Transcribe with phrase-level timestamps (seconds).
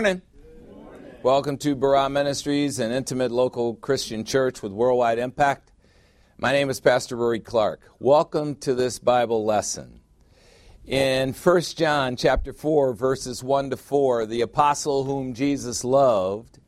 [0.00, 0.22] Morning.
[1.22, 5.72] Welcome to Barah Ministries, an intimate local Christian church with worldwide impact.
[6.38, 7.82] My name is Pastor Rory Clark.
[7.98, 10.00] Welcome to this Bible lesson.
[10.86, 16.60] In 1 John chapter 4 verses 1 to 4, the apostle whom Jesus loved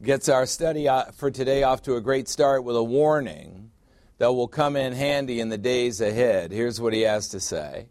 [0.00, 3.72] gets our study for today off to a great start with a warning
[4.18, 6.52] that will come in handy in the days ahead.
[6.52, 7.88] Here's what he has to say.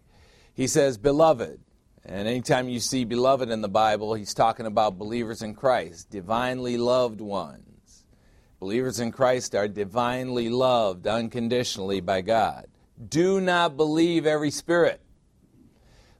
[0.53, 1.59] He says, "Beloved,
[2.07, 6.77] and anytime you see beloved in the Bible, he's talking about believers in Christ, divinely
[6.77, 8.05] loved ones.
[8.61, 12.67] Believers in Christ are divinely loved unconditionally by God.
[13.09, 15.01] Do not believe every spirit,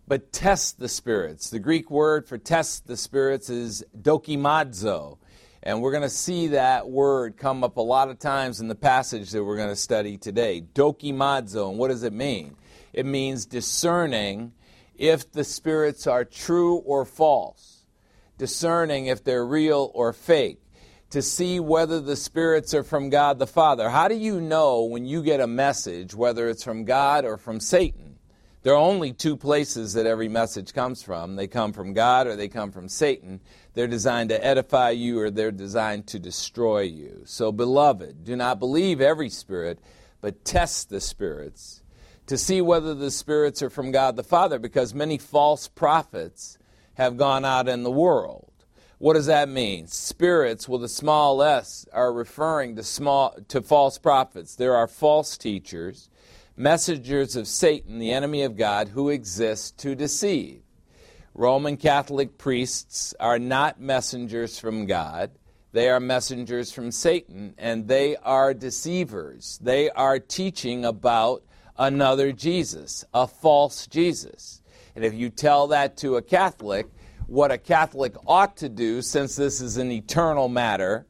[0.10, 1.50] but test the spirits.
[1.50, 5.20] The Greek word for test the spirits is dokimazo.
[5.64, 8.76] And we're going to see that word come up a lot of times in the
[8.76, 10.62] passage that we're going to study today.
[10.74, 11.70] Dokimazo.
[11.70, 12.58] And what does it mean?
[12.92, 14.52] It means discerning
[14.98, 17.86] if the spirits are true or false,
[18.38, 20.62] discerning if they're real or fake,
[21.10, 23.90] to see whether the spirits are from God the Father.
[23.90, 27.60] How do you know when you get a message whether it's from God or from
[27.60, 28.18] Satan?
[28.64, 31.38] There are only two places that every message comes from.
[31.38, 33.40] They come from God or they come from Satan.
[33.74, 37.22] They're designed to edify you or they're designed to destroy you.
[37.24, 39.80] So, beloved, do not believe every spirit,
[40.20, 41.77] but test the spirits
[42.28, 46.58] to see whether the spirits are from God the Father, because many false prophets
[46.96, 48.52] have gone out in the world.
[49.00, 49.88] What does that mean?
[49.88, 54.56] Spirits with a small s are referring to small to false prophets.
[54.56, 56.10] There are false teachers,
[56.56, 60.62] messengers of Satan, the enemy of God, who exist to deceive.
[61.36, 65.30] Roman Catholic priests are not messengers from God.
[65.72, 69.60] They are messengers from Satan, and they are deceivers.
[69.62, 71.44] They are teaching about
[71.78, 74.62] another Jesus, a false Jesus.
[74.96, 76.88] And if you tell that to a Catholic,
[77.28, 81.06] what a Catholic ought to do, since this is an eternal matter,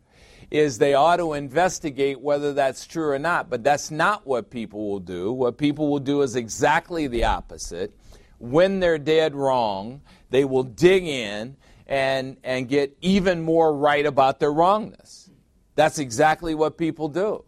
[0.49, 3.49] is they ought to investigate whether that's true or not.
[3.49, 5.31] But that's not what people will do.
[5.31, 7.93] What people will do is exactly the opposite.
[8.39, 14.39] When they're dead wrong, they will dig in and, and get even more right about
[14.39, 15.29] their wrongness.
[15.75, 17.43] That's exactly what people do.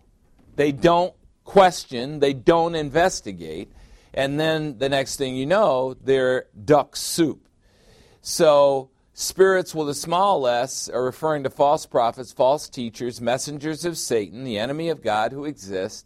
[0.55, 1.13] They don't
[1.49, 3.71] question, they don't investigate,
[4.13, 7.49] and then the next thing you know, they're duck soup.
[8.21, 13.97] So, spirits with a small s are referring to false prophets, false teachers, messengers of
[13.97, 16.05] Satan, the enemy of God who exist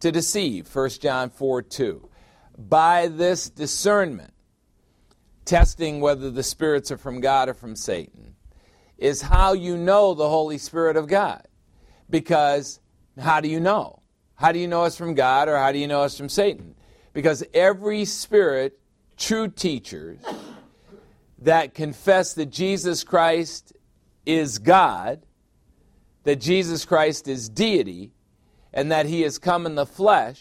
[0.00, 0.68] to deceive.
[0.68, 2.10] 1 John 4 2.
[2.58, 4.34] By this discernment,
[5.46, 8.36] testing whether the spirits are from God or from Satan,
[8.98, 11.48] is how you know the Holy Spirit of God.
[12.10, 12.78] Because
[13.18, 14.01] how do you know?
[14.34, 16.74] How do you know it's from God or how do you know it's from Satan?
[17.12, 18.78] Because every spirit,
[19.16, 20.18] true teachers
[21.38, 23.72] that confess that Jesus Christ
[24.24, 25.22] is God,
[26.24, 28.12] that Jesus Christ is deity,
[28.72, 30.40] and that he has come in the flesh,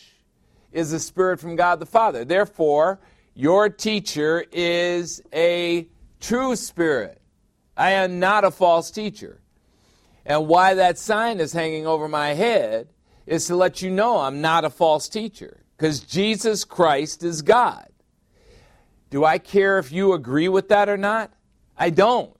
[0.71, 2.23] is a spirit from God the Father.
[2.23, 2.99] Therefore,
[3.33, 5.87] your teacher is a
[6.19, 7.21] true spirit.
[7.75, 9.41] I am not a false teacher.
[10.25, 12.89] And why that sign is hanging over my head
[13.31, 17.87] is to let you know I'm not a false teacher because Jesus Christ is God.
[19.09, 21.31] Do I care if you agree with that or not?
[21.77, 22.35] I don't.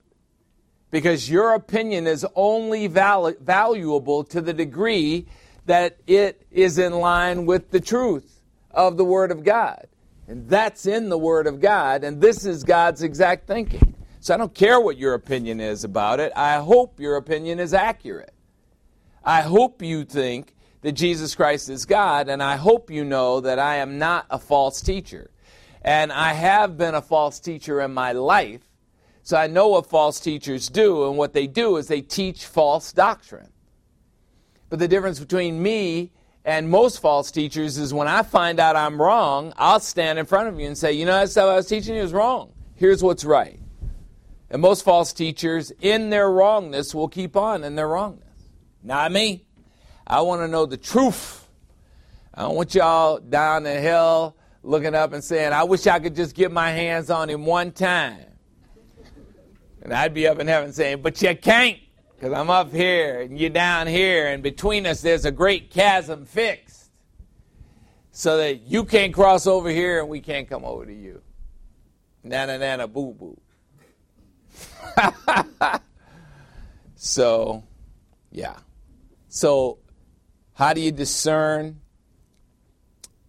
[0.90, 5.26] Because your opinion is only val- valuable to the degree
[5.64, 9.86] that it is in line with the truth of the Word of God.
[10.28, 13.94] And that's in the Word of God, and this is God's exact thinking.
[14.20, 16.32] So I don't care what your opinion is about it.
[16.36, 18.34] I hope your opinion is accurate.
[19.24, 23.58] I hope you think that Jesus Christ is God, and I hope you know that
[23.58, 25.30] I am not a false teacher.
[25.80, 28.60] And I have been a false teacher in my life,
[29.22, 32.92] so I know what false teachers do, and what they do is they teach false
[32.92, 33.48] doctrine.
[34.68, 36.12] But the difference between me
[36.44, 40.48] and most false teachers is when I find out I'm wrong, I'll stand in front
[40.48, 42.52] of you and say, you know, that stuff I was teaching you was wrong.
[42.74, 43.60] Here's what's right.
[44.50, 48.26] And most false teachers, in their wrongness, will keep on in their wrongness.
[48.82, 49.44] Not me.
[50.12, 51.48] I want to know the truth.
[52.34, 56.14] I don't want y'all down the hill looking up and saying, I wish I could
[56.14, 58.26] just get my hands on him one time.
[59.80, 61.78] And I'd be up in heaven saying, But you can't,
[62.14, 66.26] because I'm up here and you're down here, and between us there's a great chasm
[66.26, 66.90] fixed.
[68.10, 71.22] So that you can't cross over here and we can't come over to you.
[72.22, 73.40] Na na na na boo boo.
[76.96, 77.64] so,
[78.30, 78.56] yeah.
[79.30, 79.78] So
[80.62, 81.80] how do you discern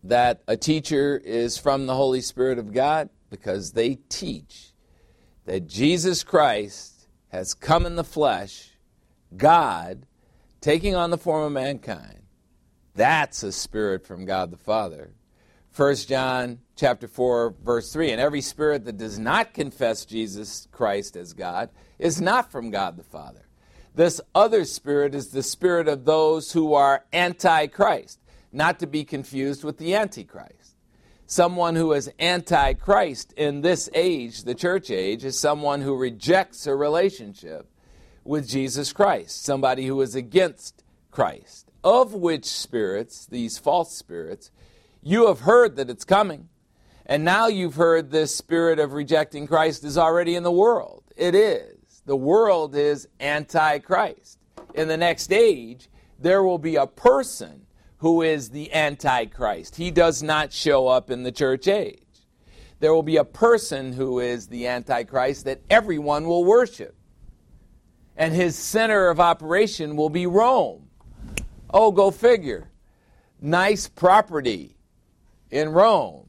[0.04, 3.10] that a teacher is from the Holy Spirit of God?
[3.32, 4.72] Because they teach
[5.46, 8.78] that Jesus Christ has come in the flesh,
[9.36, 10.06] God
[10.62, 12.22] taking on the form of mankind.
[12.94, 15.16] That's a spirit from God the Father.
[15.76, 21.16] 1 John chapter 4 verse 3 and every spirit that does not confess Jesus Christ
[21.16, 23.43] as God is not from God the Father.
[23.96, 28.20] This other spirit is the spirit of those who are anti-Christ,
[28.52, 30.76] not to be confused with the antichrist.
[31.26, 36.76] Someone who is anti-Christ in this age, the church age, is someone who rejects a
[36.76, 37.70] relationship
[38.24, 41.70] with Jesus Christ, somebody who is against Christ.
[41.84, 44.52] Of which spirits, these false spirits,
[45.02, 46.50] you have heard that it's coming.
[47.06, 51.04] And now you've heard this spirit of rejecting Christ is already in the world.
[51.16, 51.78] It is.
[52.06, 54.40] The world is Antichrist.
[54.74, 55.90] In the next age,
[56.20, 57.66] there will be a person
[57.98, 59.78] who is the antichrist.
[59.78, 62.00] He does not show up in the church age.
[62.80, 66.96] There will be a person who is the antichrist that everyone will worship.
[68.18, 70.90] And his center of operation will be Rome.
[71.70, 72.70] Oh, go figure.
[73.40, 74.76] Nice property
[75.50, 76.28] in Rome.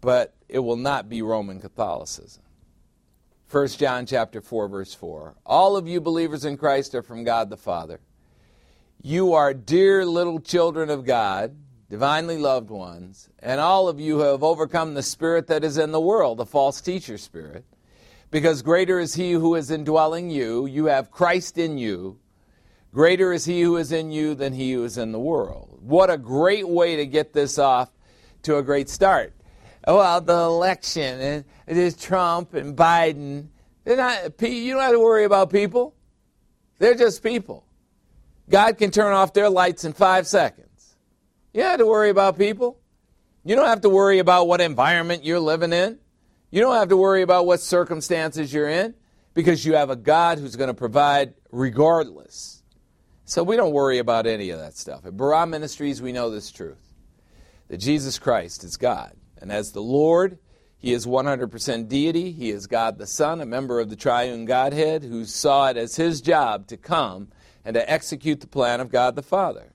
[0.00, 2.44] But it will not be Roman Catholicism.
[3.56, 5.34] 1 John chapter 4 verse 4.
[5.46, 8.00] All of you believers in Christ are from God the Father.
[9.00, 11.56] You are dear little children of God,
[11.88, 16.00] divinely loved ones, and all of you have overcome the spirit that is in the
[16.02, 17.64] world, the false teacher spirit.
[18.30, 22.18] Because greater is he who is indwelling you, you have Christ in you.
[22.92, 25.78] Greater is he who is in you than he who is in the world.
[25.80, 27.88] What a great way to get this off
[28.42, 29.32] to a great start.
[29.86, 33.48] Well, the election, and it is Trump and Biden.
[33.84, 35.94] They're not, you don't have to worry about people.
[36.78, 37.64] They're just people.
[38.50, 40.96] God can turn off their lights in five seconds.
[41.52, 42.78] You don't have to worry about people.
[43.44, 45.98] You don't have to worry about what environment you're living in.
[46.50, 48.94] You don't have to worry about what circumstances you're in
[49.34, 52.62] because you have a God who's going to provide regardless.
[53.24, 55.06] So we don't worry about any of that stuff.
[55.06, 56.92] At Barah Ministries, we know this truth
[57.68, 59.12] that Jesus Christ is God.
[59.46, 60.40] And as the Lord,
[60.76, 62.32] he is 100% deity.
[62.32, 65.94] He is God the Son, a member of the triune Godhead, who saw it as
[65.94, 67.28] his job to come
[67.64, 69.72] and to execute the plan of God the Father.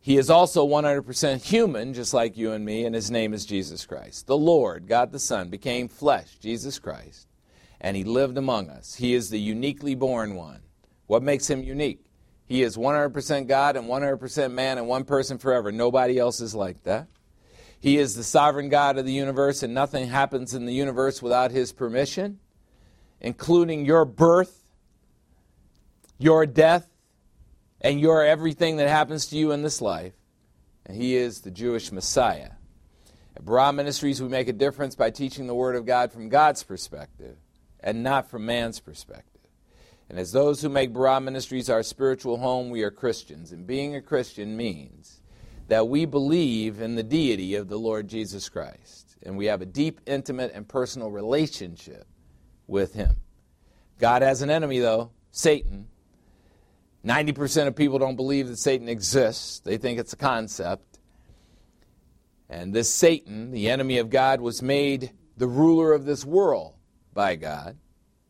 [0.00, 3.84] He is also 100% human, just like you and me, and his name is Jesus
[3.84, 4.26] Christ.
[4.26, 7.28] The Lord, God the Son, became flesh, Jesus Christ,
[7.82, 8.94] and he lived among us.
[8.94, 10.62] He is the uniquely born one.
[11.06, 12.02] What makes him unique?
[12.50, 15.70] He is 100% God and 100% man and one person forever.
[15.70, 17.06] Nobody else is like that.
[17.78, 21.52] He is the sovereign God of the universe, and nothing happens in the universe without
[21.52, 22.40] His permission,
[23.20, 24.64] including your birth,
[26.18, 26.88] your death,
[27.80, 30.14] and your everything that happens to you in this life.
[30.84, 32.50] And He is the Jewish Messiah.
[33.36, 36.64] At Barah Ministries, we make a difference by teaching the Word of God from God's
[36.64, 37.36] perspective
[37.78, 39.29] and not from man's perspective.
[40.10, 43.52] And as those who make Barah Ministries our spiritual home, we are Christians.
[43.52, 45.20] And being a Christian means
[45.68, 49.16] that we believe in the deity of the Lord Jesus Christ.
[49.22, 52.08] And we have a deep, intimate, and personal relationship
[52.66, 53.14] with Him.
[54.00, 55.86] God has an enemy, though Satan.
[57.06, 60.98] 90% of people don't believe that Satan exists, they think it's a concept.
[62.48, 66.74] And this Satan, the enemy of God, was made the ruler of this world
[67.14, 67.78] by God.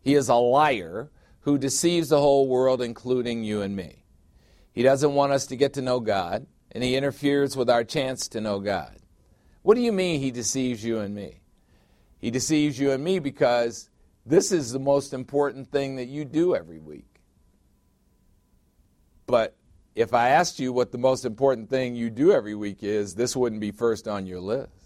[0.02, 1.10] He is a liar
[1.40, 4.04] who deceives the whole world, including you and me.
[4.72, 8.28] He doesn't want us to get to know God, and he interferes with our chance
[8.28, 8.96] to know God.
[9.62, 11.40] What do you mean he deceives you and me?
[12.18, 13.88] He deceives you and me because
[14.26, 17.06] this is the most important thing that you do every week.
[19.26, 19.56] But
[19.94, 23.34] if I asked you what the most important thing you do every week is, this
[23.34, 24.79] wouldn't be first on your list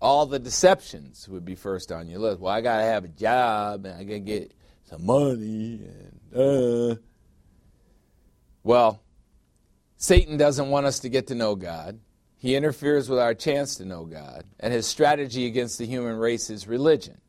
[0.00, 2.40] all the deceptions would be first on your list.
[2.40, 4.52] Well, I got to have a job and I got to get
[4.84, 6.96] some money and uh.
[8.62, 9.00] Well,
[9.96, 12.00] Satan doesn't want us to get to know God.
[12.36, 16.50] He interferes with our chance to know God, and his strategy against the human race
[16.50, 17.20] is religion,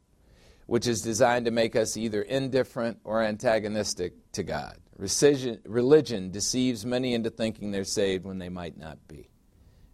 [0.66, 4.78] which is designed to make us either indifferent or antagonistic to God.
[4.98, 9.30] Religion deceives many into thinking they're saved when they might not be.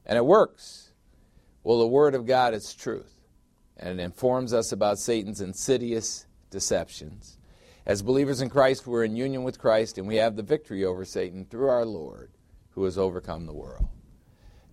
[0.06, 0.93] And it works.
[1.64, 3.14] Well, the Word of God is truth,
[3.78, 7.38] and it informs us about Satan's insidious deceptions.
[7.86, 11.06] As believers in Christ, we're in union with Christ, and we have the victory over
[11.06, 12.32] Satan through our Lord,
[12.72, 13.88] who has overcome the world.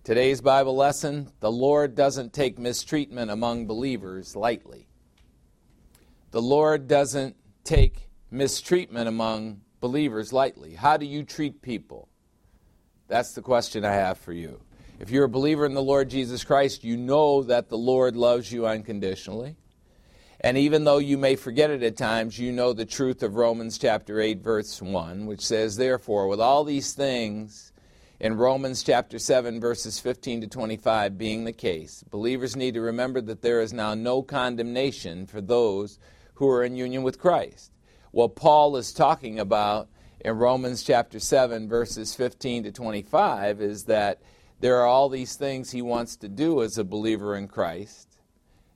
[0.03, 4.87] Today's Bible lesson the Lord doesn't take mistreatment among believers lightly.
[6.31, 10.73] The Lord doesn't take mistreatment among believers lightly.
[10.73, 12.09] How do you treat people?
[13.07, 14.61] That's the question I have for you.
[15.01, 18.51] If you're a believer in the Lord Jesus Christ, you know that the Lord loves
[18.51, 19.55] you unconditionally.
[20.39, 23.79] And even though you may forget it at times, you know the truth of Romans
[23.79, 27.73] chapter 8, verse 1, which says, Therefore, with all these things
[28.19, 33.21] in Romans chapter 7, verses 15 to 25 being the case, believers need to remember
[33.21, 35.97] that there is now no condemnation for those
[36.35, 37.71] who are in union with Christ.
[38.11, 39.89] What Paul is talking about
[40.19, 44.21] in Romans chapter 7, verses 15 to 25, is that
[44.61, 48.07] there are all these things he wants to do as a believer in Christ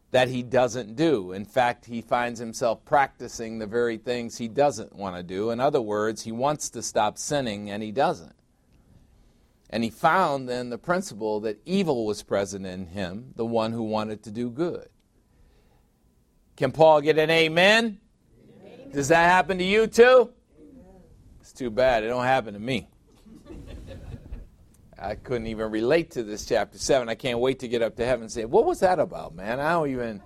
[0.10, 1.32] that he doesn't do.
[1.32, 5.51] In fact, he finds himself practicing the very things he doesn't want to do.
[5.51, 8.36] In other words, he wants to stop sinning and he doesn't.
[9.70, 13.84] And he found then the principle that evil was present in him, the one who
[13.84, 14.88] wanted to do good.
[16.56, 18.00] Can Paul get an amen?
[18.63, 18.92] amen.
[18.92, 20.32] Does that happen to you too?
[20.60, 21.01] Amen.
[21.42, 22.04] It's too bad.
[22.04, 22.88] It don't happen to me.
[24.98, 27.10] I couldn't even relate to this chapter 7.
[27.10, 29.60] I can't wait to get up to heaven and say, What was that about, man?
[29.60, 30.22] I don't even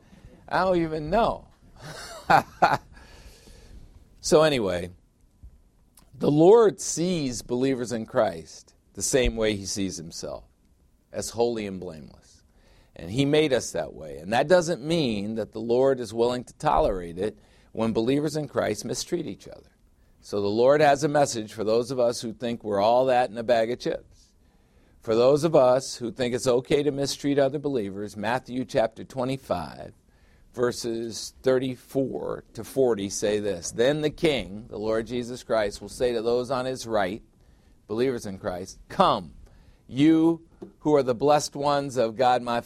[0.47, 1.47] I don't even know.
[4.21, 4.89] so anyway,
[6.17, 10.43] the Lord sees believers in Christ the same way he sees himself,
[11.13, 12.43] as holy and blameless.
[12.95, 14.17] And he made us that way.
[14.17, 17.37] And that doesn't mean that the Lord is willing to tolerate it
[17.71, 19.69] when believers in Christ mistreat each other.
[20.19, 23.29] So the Lord has a message for those of us who think we're all that
[23.29, 24.08] in a bag of chips.
[25.09, 29.91] For those of us who think it's okay to mistreat other believers, Matthew chapter 25,
[30.53, 33.71] verses 34 to 40 say this.
[33.71, 37.23] Then the King, the Lord Jesus Christ, will say to those on his right,
[37.87, 39.31] believers in Christ, Come,
[39.87, 40.43] you
[40.81, 42.61] who are the blessed ones of God, my,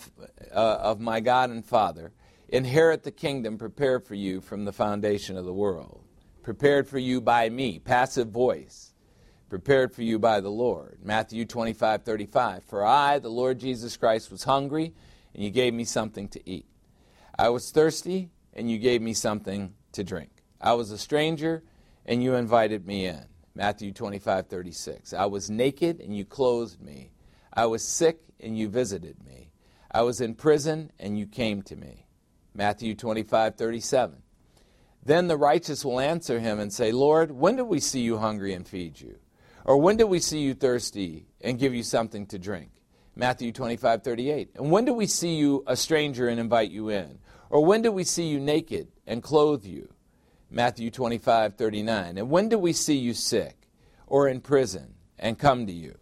[0.53, 2.11] uh, of my God and Father,
[2.49, 6.03] inherit the kingdom prepared for you from the foundation of the world,
[6.41, 8.92] prepared for you by me, passive voice
[9.53, 10.97] prepared for you by the Lord.
[11.03, 12.63] Matthew 25, 35.
[12.63, 14.95] For I, the Lord Jesus Christ, was hungry,
[15.35, 16.65] and you gave me something to eat.
[17.37, 20.31] I was thirsty, and you gave me something to drink.
[20.59, 21.61] I was a stranger,
[22.03, 23.25] and you invited me in.
[23.53, 25.13] Matthew 25, 36.
[25.13, 27.11] I was naked, and you clothed me.
[27.53, 29.51] I was sick, and you visited me.
[29.91, 32.07] I was in prison, and you came to me.
[32.55, 34.17] Matthew 25, 37.
[35.05, 38.55] Then the righteous will answer him and say, Lord, when did we see you hungry
[38.55, 39.19] and feed you?
[39.65, 42.69] Or when did we see you thirsty and give you something to drink?
[43.15, 44.49] Matthew 25, 38.
[44.55, 47.19] And when do we see you a stranger and invite you in?
[47.49, 49.93] Or when do we see you naked and clothe you?
[50.49, 52.17] Matthew 25, 39.
[52.17, 53.55] And when do we see you sick
[54.07, 55.95] or in prison and come to you?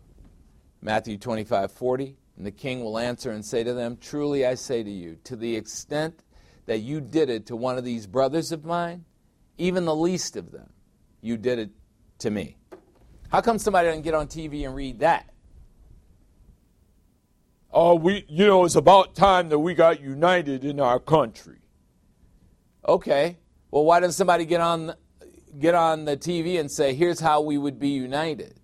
[0.81, 2.17] Matthew 25, 40.
[2.37, 5.35] And the king will answer and say to them, Truly I say to you, to
[5.35, 6.23] the extent
[6.65, 9.05] that you did it to one of these brothers of mine,
[9.57, 10.71] even the least of them,
[11.19, 11.69] you did it
[12.19, 12.57] to me.
[13.31, 15.29] How come somebody doesn't get on TV and read that?
[17.71, 21.59] Oh, we, you know, it's about time that we got united in our country.
[22.85, 23.37] Okay.
[23.69, 24.93] Well, why doesn't somebody get on,
[25.57, 28.59] get on the TV and say, here's how we would be united?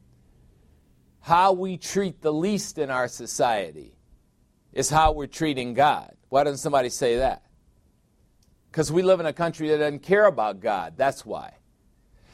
[1.22, 3.96] How we treat the least in our society
[4.74, 6.14] is how we're treating God.
[6.28, 7.44] Why doesn't somebody say that?
[8.70, 10.96] Because we live in a country that doesn't care about God.
[10.98, 11.57] That's why.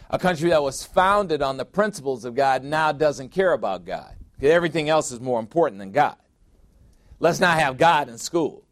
[0.09, 4.15] A country that was founded on the principles of God now doesn't care about God.
[4.41, 6.17] Everything else is more important than God.
[7.19, 8.65] Let's not have God in school.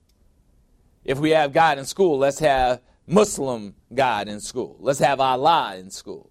[1.04, 4.78] If we have God in school, let's have Muslim God in school.
[4.80, 6.30] Let's have Allah in school.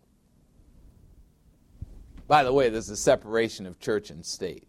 [2.29, 4.69] By the way, there's a separation of church and state.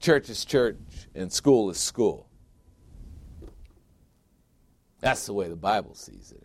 [0.00, 0.76] Church is church
[1.14, 2.28] and school is school.
[5.00, 6.41] That's the way the Bible sees it.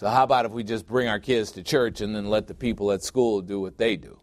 [0.00, 2.54] So, how about if we just bring our kids to church and then let the
[2.54, 4.18] people at school do what they do?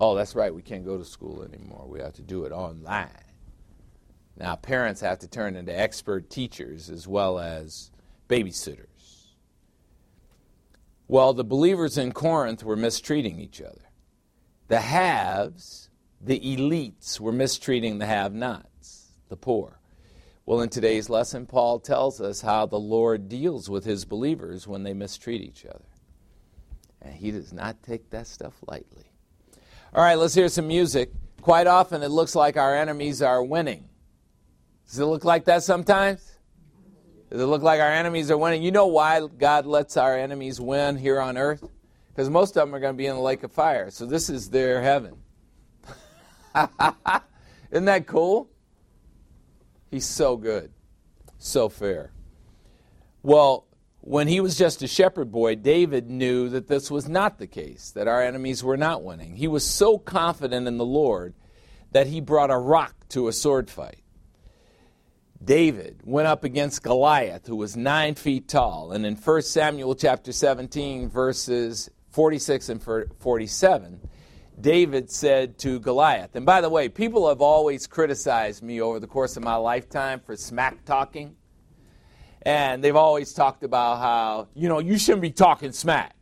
[0.00, 1.88] Oh, that's right, we can't go to school anymore.
[1.88, 3.10] We have to do it online.
[4.36, 7.90] Now, parents have to turn into expert teachers as well as
[8.28, 9.32] babysitters.
[11.08, 13.90] Well, the believers in Corinth were mistreating each other.
[14.68, 15.90] The haves,
[16.20, 19.77] the elites, were mistreating the have nots, the poor.
[20.48, 24.82] Well, in today's lesson, Paul tells us how the Lord deals with his believers when
[24.82, 25.84] they mistreat each other.
[27.02, 29.12] And he does not take that stuff lightly.
[29.92, 31.12] All right, let's hear some music.
[31.42, 33.90] Quite often, it looks like our enemies are winning.
[34.86, 36.38] Does it look like that sometimes?
[37.28, 38.62] Does it look like our enemies are winning?
[38.62, 41.68] You know why God lets our enemies win here on earth?
[42.08, 43.90] Because most of them are going to be in the lake of fire.
[43.90, 45.18] So this is their heaven.
[47.70, 48.48] Isn't that cool?
[49.90, 50.72] He's so good,
[51.38, 52.12] so fair.
[53.22, 53.66] Well,
[54.00, 57.90] when he was just a shepherd boy, David knew that this was not the case,
[57.92, 59.36] that our enemies were not winning.
[59.36, 61.34] He was so confident in the Lord
[61.92, 64.02] that he brought a rock to a sword fight.
[65.42, 68.92] David went up against Goliath, who was nine feet tall.
[68.92, 74.00] And in 1 Samuel chapter 17, verses 46 and 47,
[74.60, 79.06] David said to Goliath, and by the way, people have always criticized me over the
[79.06, 81.36] course of my lifetime for smack talking.
[82.42, 86.16] And they've always talked about how, you know, you shouldn't be talking smack.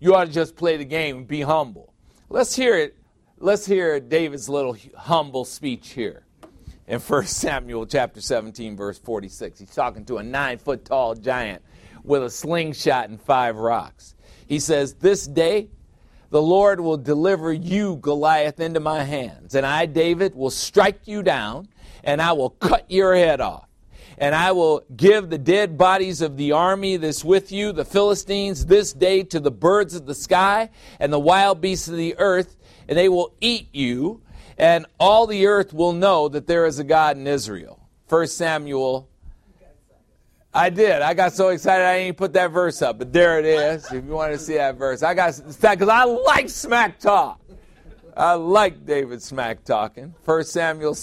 [0.00, 1.92] You ought to just play the game and be humble.
[2.28, 2.96] Let's hear it.
[3.38, 6.26] Let's hear David's little humble speech here
[6.86, 9.60] in 1 Samuel chapter 17, verse 46.
[9.60, 11.62] He's talking to a nine foot tall giant
[12.02, 14.14] with a slingshot and five rocks.
[14.46, 15.68] He says, This day
[16.30, 21.22] the Lord will deliver you, Goliath, into my hands, and I, David, will strike you
[21.22, 21.68] down,
[22.02, 23.66] and I will cut your head off
[24.18, 28.66] and I will give the dead bodies of the army that's with you, the Philistines,
[28.66, 32.56] this day to the birds of the sky and the wild beasts of the earth,
[32.88, 34.22] and they will eat you,
[34.56, 37.88] and all the earth will know that there is a God in Israel.
[38.08, 39.08] 1 Samuel.
[40.56, 41.02] I did.
[41.02, 43.92] I got so excited I didn't put that verse up, but there it is.
[43.92, 47.38] If you want to see that verse, I got because I like smack talk.
[48.16, 50.14] I like David smack talking.
[50.24, 50.96] 1 Samuel.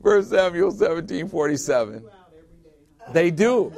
[0.00, 2.04] 1 Samuel 17 47.
[3.12, 3.72] They do.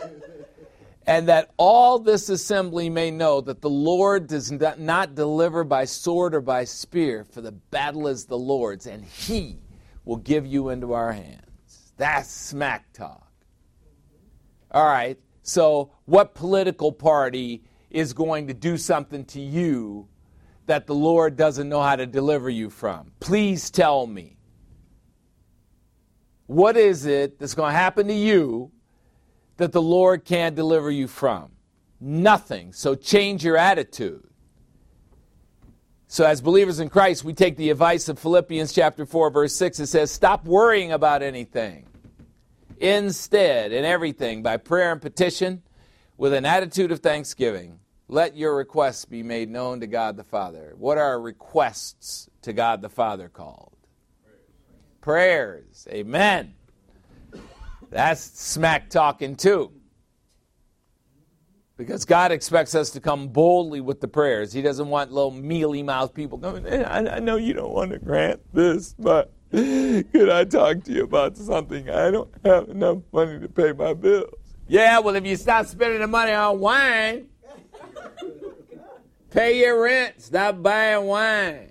[1.07, 6.35] And that all this assembly may know that the Lord does not deliver by sword
[6.35, 9.59] or by spear, for the battle is the Lord's, and He
[10.07, 11.50] will give you into our hands.
[12.01, 13.31] That's smack talk.
[14.71, 20.09] All right, so what political party is going to do something to you
[20.65, 23.13] that the Lord doesn't know how to deliver you from?
[23.21, 24.39] Please tell me.
[26.47, 28.73] What is it that's going to happen to you
[29.59, 31.51] that the Lord can't deliver you from?
[32.01, 32.73] Nothing.
[32.73, 34.27] So change your attitude.
[36.07, 39.81] So, as believers in Christ, we take the advice of Philippians chapter 4, verse 6.
[39.81, 41.87] It says, Stop worrying about anything.
[42.81, 45.63] Instead, in everything, by prayer and petition,
[46.17, 50.75] with an attitude of thanksgiving, let your requests be made known to God the Father.
[50.77, 53.77] What are requests to God the Father called?
[55.01, 55.87] prayers.
[55.91, 56.55] Amen.
[57.91, 59.73] That's smack talking too.
[61.77, 64.53] Because God expects us to come boldly with the prayers.
[64.53, 68.41] He doesn't want little mealy mouthed people I, I know you don't want to grant
[68.53, 71.91] this, but could I talk to you about something?
[71.91, 74.35] I don't have enough money to pay my bills.
[74.69, 77.29] Yeah, well, if you stop spending the money on wine,
[79.31, 81.71] pay your rent, stop buying wine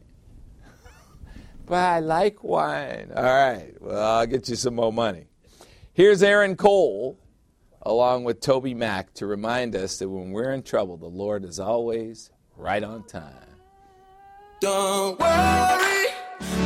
[1.69, 3.11] but I like wine.
[3.15, 5.27] All right, well, I'll get you some more money.
[5.93, 7.17] Here's Aaron Cole,
[7.83, 12.31] along with TobyMac, to remind us that when we're in trouble, the Lord is always
[12.57, 13.33] right on time.
[14.59, 15.88] Don't worry,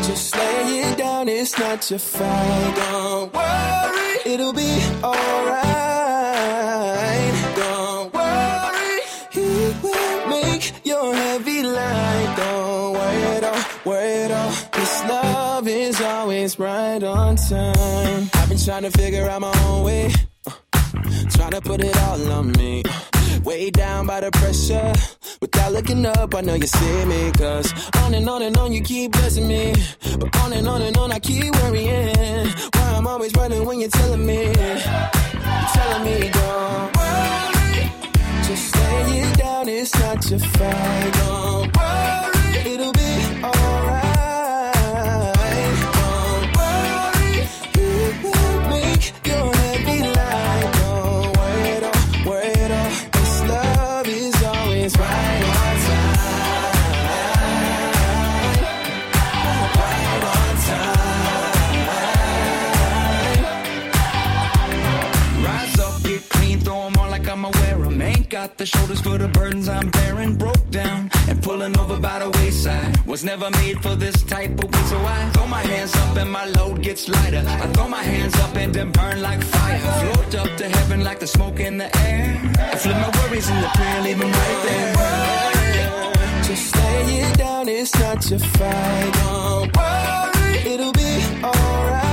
[0.03, 2.75] just lay it down, it's not your fault.
[2.75, 5.63] Don't worry, it'll be alright.
[7.55, 8.99] Don't worry,
[9.31, 12.33] He will make your heavy light.
[12.37, 14.51] Don't worry all, worry all.
[14.73, 18.29] This love is always right on time.
[18.33, 20.11] I've been trying to figure out my own way.
[21.31, 22.83] Trying to put it all on me.
[23.43, 24.93] Way down by the pressure.
[25.41, 27.31] Without looking up, I know you see me.
[27.31, 29.73] Cause on and on and on, you keep blessing me.
[30.19, 32.47] But on and on and on, I keep worrying.
[32.73, 34.45] Why I'm always running when you're telling me.
[34.45, 37.91] You're telling me, don't worry.
[38.47, 41.13] Just lay it down, it's not your fight.
[41.13, 44.02] Don't worry, it'll be alright.
[68.47, 70.35] Got the shoulders for the burdens I'm bearing.
[70.35, 72.89] Broke down and pulling over by the wayside.
[73.05, 76.29] Was never made for this type of weight, so I throw my hands up and
[76.29, 77.43] my load gets lighter.
[77.63, 79.79] I throw my hands up and then burn like fire.
[80.01, 82.25] Float up to heaven like the smoke in the air.
[82.73, 86.43] I flip my worries in the prayer, leave them right there.
[86.43, 89.11] Just lay it down, it's not your fight.
[89.19, 92.12] Don't worry, it'll be alright.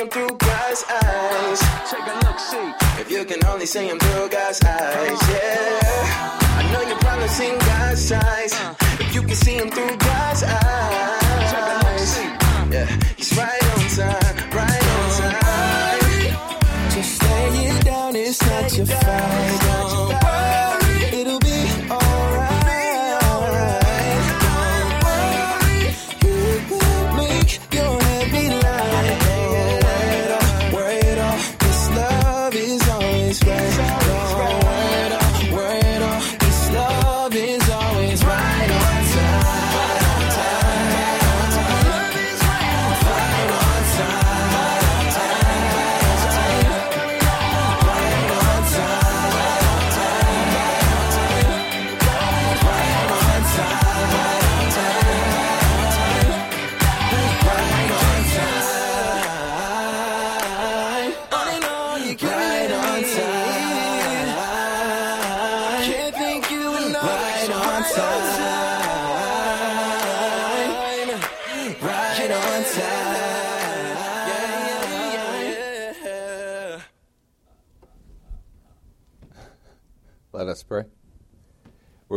[0.00, 1.60] If you can him through God's eyes.
[1.90, 3.00] Take a look, see.
[3.02, 5.78] If you can only see him through God's eyes, yeah.
[6.56, 8.54] I know you probably seen God's size.
[8.98, 12.14] If you can see him through God's eyes.
[12.72, 12.86] Yeah,
[13.18, 16.90] he's right on time, right on time.
[16.94, 20.29] Just lay it down, it's not your fight.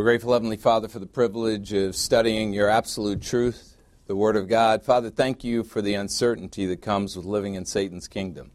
[0.04, 4.48] We're grateful, Heavenly Father, for the privilege of studying your absolute truth, the Word of
[4.48, 4.82] God.
[4.82, 8.50] Father, thank you for the uncertainty that comes with living in Satan's kingdom.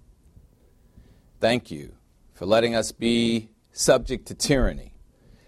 [1.39, 1.95] Thank you
[2.35, 4.93] for letting us be subject to tyranny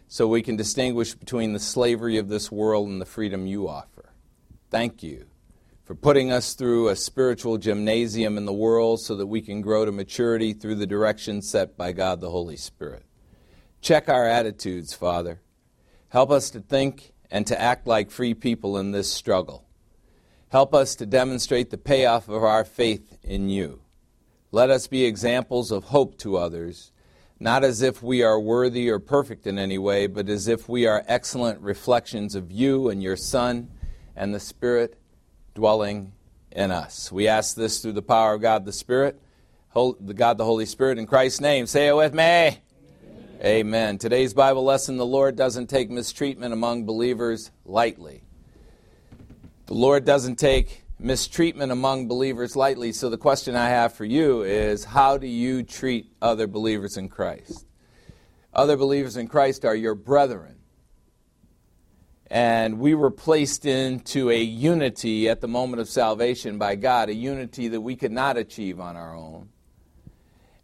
[0.07, 4.11] so we can distinguish between the slavery of this world and the freedom you offer.
[4.71, 5.27] Thank you
[5.83, 9.85] for putting us through a spiritual gymnasium in the world so that we can grow
[9.85, 13.05] to maturity through the direction set by God the Holy Spirit.
[13.81, 15.41] Check our attitudes, Father.
[16.11, 19.65] Help us to think and to act like free people in this struggle.
[20.49, 23.81] Help us to demonstrate the payoff of our faith in you.
[24.51, 26.91] Let us be examples of hope to others,
[27.39, 30.85] not as if we are worthy or perfect in any way, but as if we
[30.85, 33.71] are excellent reflections of you and your Son
[34.13, 34.99] and the Spirit
[35.55, 36.11] dwelling
[36.51, 37.09] in us.
[37.09, 39.17] We ask this through the power of God the Spirit,
[39.73, 41.67] God the Holy Spirit, in Christ's name.
[41.67, 42.59] Say it with me.
[43.43, 43.97] Amen.
[43.97, 48.21] Today's Bible lesson the Lord doesn't take mistreatment among believers lightly.
[49.65, 52.91] The Lord doesn't take mistreatment among believers lightly.
[52.91, 57.09] So the question I have for you is how do you treat other believers in
[57.09, 57.65] Christ?
[58.53, 60.57] Other believers in Christ are your brethren.
[62.27, 67.15] And we were placed into a unity at the moment of salvation by God, a
[67.15, 69.49] unity that we could not achieve on our own.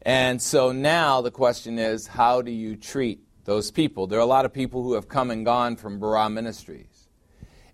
[0.07, 4.07] And so now the question is how do you treat those people?
[4.07, 7.09] There are a lot of people who have come and gone from Barah Ministries.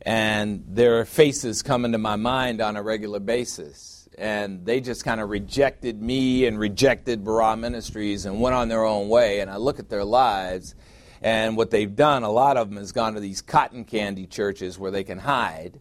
[0.01, 4.09] And their faces come into my mind on a regular basis.
[4.17, 8.83] And they just kind of rejected me and rejected Barah Ministries and went on their
[8.83, 9.41] own way.
[9.41, 10.73] And I look at their lives,
[11.21, 14.79] and what they've done, a lot of them has gone to these cotton candy churches
[14.79, 15.79] where they can hide,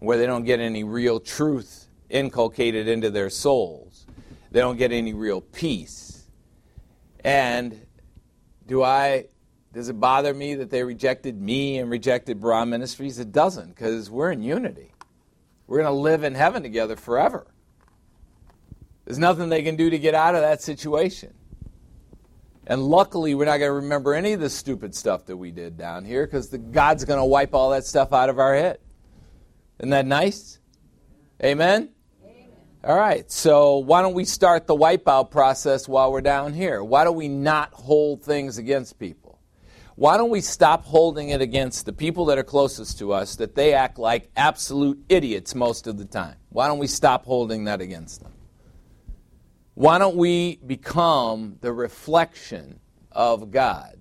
[0.00, 3.85] where they don't get any real truth inculcated into their souls.
[4.56, 6.24] They don't get any real peace.
[7.22, 7.78] And
[8.66, 9.26] do I
[9.74, 13.18] does it bother me that they rejected me and rejected Barah Ministries?
[13.18, 14.94] It doesn't, because we're in unity.
[15.66, 17.46] We're going to live in heaven together forever.
[19.04, 21.34] There's nothing they can do to get out of that situation.
[22.66, 25.76] And luckily, we're not going to remember any of the stupid stuff that we did
[25.76, 28.78] down here because God's going to wipe all that stuff out of our head.
[29.80, 30.60] Isn't that nice?
[31.44, 31.90] Amen?
[32.84, 36.84] All right, so why don't we start the wipeout process while we're down here?
[36.84, 39.40] Why do we not hold things against people?
[39.96, 43.54] Why don't we stop holding it against the people that are closest to us that
[43.54, 46.36] they act like absolute idiots most of the time?
[46.50, 48.32] Why don't we stop holding that against them?
[49.74, 52.78] Why don't we become the reflection
[53.10, 53.98] of God?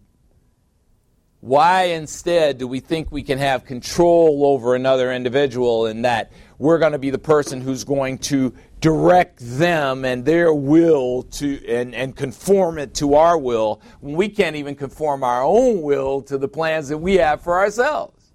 [1.46, 6.80] Why instead do we think we can have control over another individual and that we're
[6.80, 11.94] going to be the person who's going to direct them and their will to and,
[11.94, 16.40] and conform it to our will when we can't even conform our own will to
[16.40, 18.32] the plans that we have for ourselves?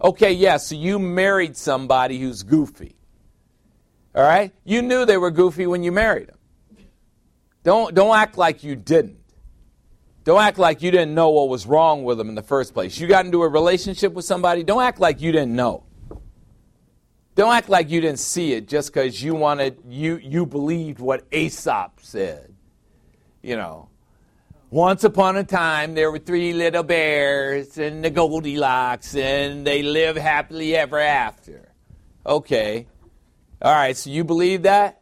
[0.00, 2.94] Okay, yes, yeah, so you married somebody who's goofy.
[4.14, 4.52] All right?
[4.62, 6.38] You knew they were goofy when you married them.
[7.64, 9.23] Don't, don't act like you didn't.
[10.24, 12.98] Don't act like you didn't know what was wrong with them in the first place.
[12.98, 15.84] You got into a relationship with somebody, don't act like you didn't know.
[17.34, 21.26] Don't act like you didn't see it just because you wanted you you believed what
[21.32, 22.54] Aesop said.
[23.42, 23.88] You know.
[24.70, 30.16] Once upon a time there were three little bears and the Goldilocks and they live
[30.16, 31.72] happily ever after.
[32.24, 32.86] Okay.
[33.60, 35.00] All right, so you believe that?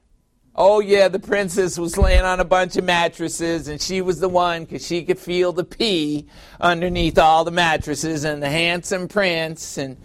[0.55, 4.29] Oh, yeah, the princess was laying on a bunch of mattresses, and she was the
[4.29, 6.27] one because she could feel the pee
[6.61, 9.79] underneath all the mattresses and the handsome prince.
[9.79, 9.97] And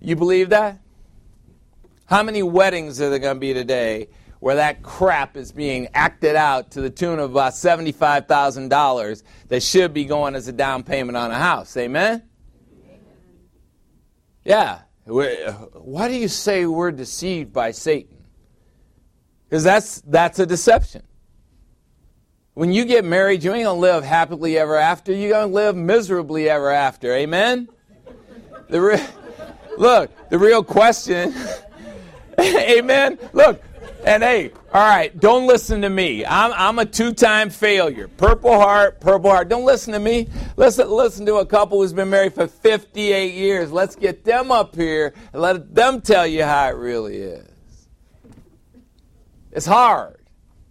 [0.00, 0.78] you believe that?
[2.06, 4.08] How many weddings are there going to be today
[4.40, 9.92] where that crap is being acted out to the tune of about $75,000 that should
[9.92, 11.76] be going as a down payment on a house?
[11.76, 12.22] Amen?
[14.44, 14.80] Yeah.
[15.04, 18.13] Why do you say we're deceived by Satan?
[19.54, 21.02] Because that's, that's a deception.
[22.54, 25.12] When you get married, you ain't going to live happily ever after.
[25.12, 27.14] You're going to live miserably ever after.
[27.14, 27.68] Amen?
[28.68, 29.06] The re-
[29.78, 31.32] look, the real question,
[32.40, 33.16] amen?
[33.32, 33.62] Look,
[34.04, 36.26] and hey, all right, don't listen to me.
[36.26, 38.08] I'm, I'm a two time failure.
[38.08, 39.50] Purple Heart, Purple Heart.
[39.50, 40.26] Don't listen to me.
[40.56, 43.70] Listen, listen to a couple who's been married for 58 years.
[43.70, 47.53] Let's get them up here and let them tell you how it really is.
[49.54, 50.18] It's hard.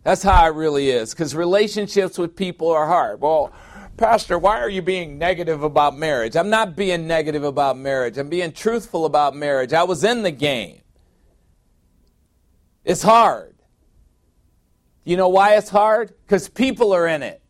[0.03, 1.11] That's how it really is.
[1.11, 3.21] Because relationships with people are hard.
[3.21, 3.53] Well,
[3.95, 6.35] Pastor, why are you being negative about marriage?
[6.35, 8.17] I'm not being negative about marriage.
[8.17, 9.71] I'm being truthful about marriage.
[9.71, 10.81] I was in the game.
[12.83, 13.55] It's hard.
[15.05, 16.13] You know why it's hard?
[16.25, 17.41] Because people are in it.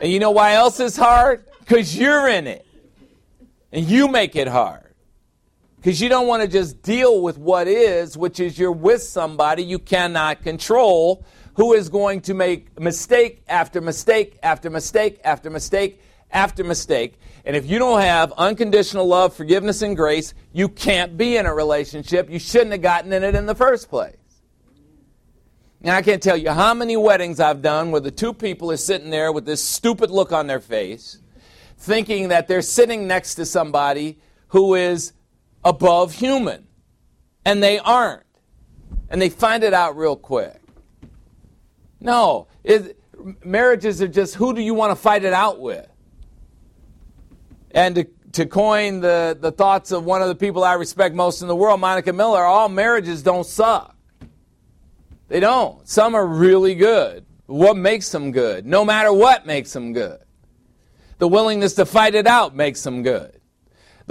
[0.00, 1.44] And you know why else it's hard?
[1.60, 2.66] Because you're in it.
[3.70, 4.91] And you make it hard.
[5.82, 9.64] Because you don't want to just deal with what is, which is you're with somebody
[9.64, 16.00] you cannot control, who is going to make mistake after mistake after mistake after mistake
[16.30, 17.18] after mistake.
[17.44, 21.54] And if you don't have unconditional love, forgiveness, and grace, you can't be in a
[21.54, 22.30] relationship.
[22.30, 24.14] You shouldn't have gotten in it in the first place.
[25.80, 28.76] Now, I can't tell you how many weddings I've done where the two people are
[28.76, 31.18] sitting there with this stupid look on their face,
[31.76, 35.12] thinking that they're sitting next to somebody who is
[35.64, 36.66] above human.
[37.44, 38.24] And they aren't.
[39.08, 40.60] And they find it out real quick.
[42.00, 42.98] No, it,
[43.44, 45.86] marriages are just who do you want to fight it out with?
[47.70, 51.42] And to, to coin the, the thoughts of one of the people I respect most
[51.42, 53.96] in the world, Monica Miller, all marriages don't suck.
[55.28, 55.86] They don't.
[55.88, 57.24] Some are really good.
[57.46, 58.66] What makes them good?
[58.66, 60.18] No matter what makes them good.
[61.18, 63.40] The willingness to fight it out makes them good.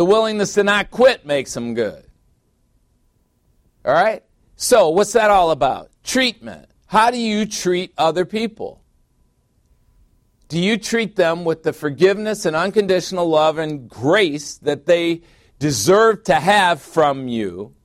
[0.02, 2.04] The willingness to not quit makes them good.
[3.86, 4.24] All right?
[4.56, 5.92] So, what's that all about?
[6.04, 6.68] Treatment.
[6.88, 8.82] How do you treat other people?
[10.48, 15.22] Do you treat them with the forgiveness and unconditional love and grace that they
[15.60, 17.76] deserve to have from you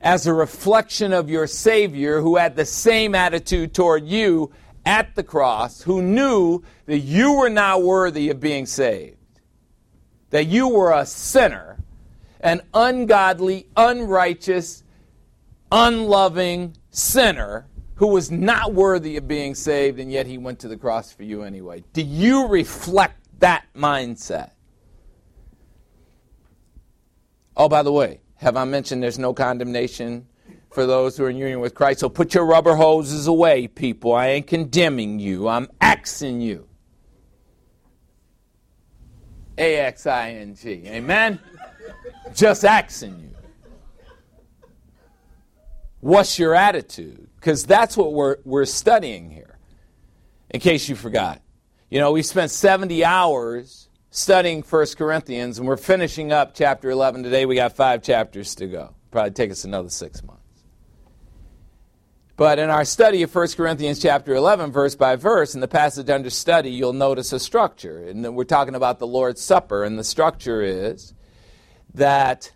[0.00, 4.50] as a reflection of your Savior who had the same attitude toward you
[4.84, 9.17] at the cross, who knew that you were not worthy of being saved?
[10.30, 11.78] That you were a sinner,
[12.40, 14.84] an ungodly, unrighteous,
[15.72, 20.76] unloving sinner who was not worthy of being saved, and yet he went to the
[20.76, 21.82] cross for you anyway.
[21.92, 24.52] Do you reflect that mindset?
[27.56, 30.28] Oh, by the way, have I mentioned there's no condemnation
[30.70, 31.98] for those who are in union with Christ?
[31.98, 34.14] So put your rubber hoses away, people.
[34.14, 36.67] I ain't condemning you, I'm axing you.
[39.58, 40.84] A X I N G.
[40.86, 41.38] Amen?
[42.34, 43.28] Just axing you.
[46.00, 47.28] What's your attitude?
[47.36, 49.58] Because that's what we're, we're studying here,
[50.50, 51.40] in case you forgot.
[51.90, 57.22] You know, we spent 70 hours studying 1 Corinthians, and we're finishing up chapter 11
[57.22, 57.46] today.
[57.46, 58.94] We got five chapters to go.
[59.10, 60.37] Probably take us another six months.
[62.38, 66.08] But in our study of 1 Corinthians chapter 11, verse by verse, in the passage
[66.08, 68.06] under study, you'll notice a structure.
[68.06, 71.14] And we're talking about the Lord's Supper, and the structure is
[71.94, 72.52] that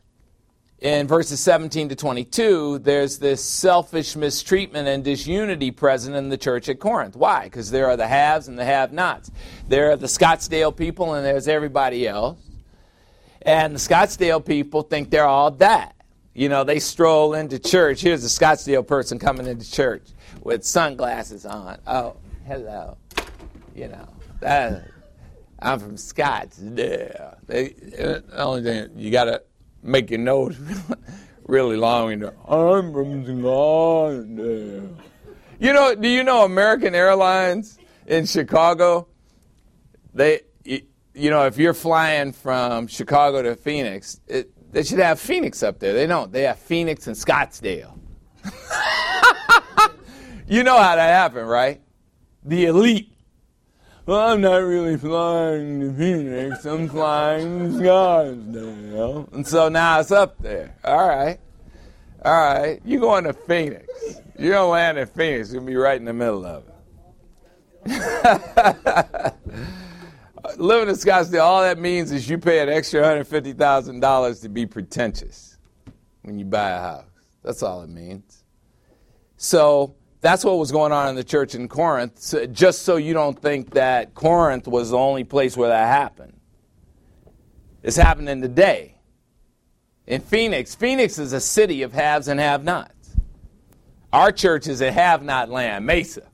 [0.79, 6.69] in verses 17 to 22, there's this selfish mistreatment and disunity present in the church
[6.69, 7.17] at Corinth.
[7.17, 7.45] Why?
[7.45, 9.33] Because there are the haves and the have nots.
[9.67, 12.39] There are the Scottsdale people, and there's everybody else.
[13.45, 15.97] And the Scottsdale people think they're all that.
[16.35, 18.01] You know, they stroll into church.
[18.01, 20.09] Here's a Scottsdale person coming into church
[20.43, 21.79] with sunglasses on.
[21.87, 22.17] Oh,
[22.47, 22.97] hello.
[23.75, 24.09] You know,
[25.59, 27.37] I'm from Scottsdale.
[27.47, 29.43] The only thing, you got to
[29.83, 30.57] make your nose
[31.47, 32.13] really long.
[32.13, 34.97] And I'm from Scottsdale.
[35.59, 39.07] You know, do you know American Airlines in Chicago?
[40.15, 45.63] They, you know, if you're flying from Chicago to Phoenix, it, they should have Phoenix
[45.63, 45.93] up there.
[45.93, 46.33] They don't.
[46.33, 47.99] They have Phoenix and Scottsdale.
[50.49, 51.81] you know how that happened, right?
[52.45, 53.13] The elite
[54.05, 56.65] well, I'm not really flying to Phoenix.
[56.65, 59.33] I'm flying to Scottsdale.
[59.33, 60.75] And so now it's up there.
[60.83, 61.39] All right.
[62.25, 62.81] All right.
[62.85, 63.87] You're going to Phoenix.
[64.37, 65.53] You're going to land in Phoenix.
[65.53, 66.65] You'll be right in the middle of
[67.85, 69.35] it.
[70.57, 75.59] Living in Scottsdale, all that means is you pay an extra $150,000 to be pretentious
[76.23, 77.05] when you buy a house.
[77.43, 78.45] That's all it means.
[79.37, 83.13] So that's what was going on in the church in Corinth, so just so you
[83.13, 86.39] don't think that Corinth was the only place where that happened.
[87.83, 88.97] It's happening today.
[90.07, 93.17] In Phoenix, Phoenix is a city of haves and have nots.
[94.13, 96.29] Our church is a have not land, Mesa.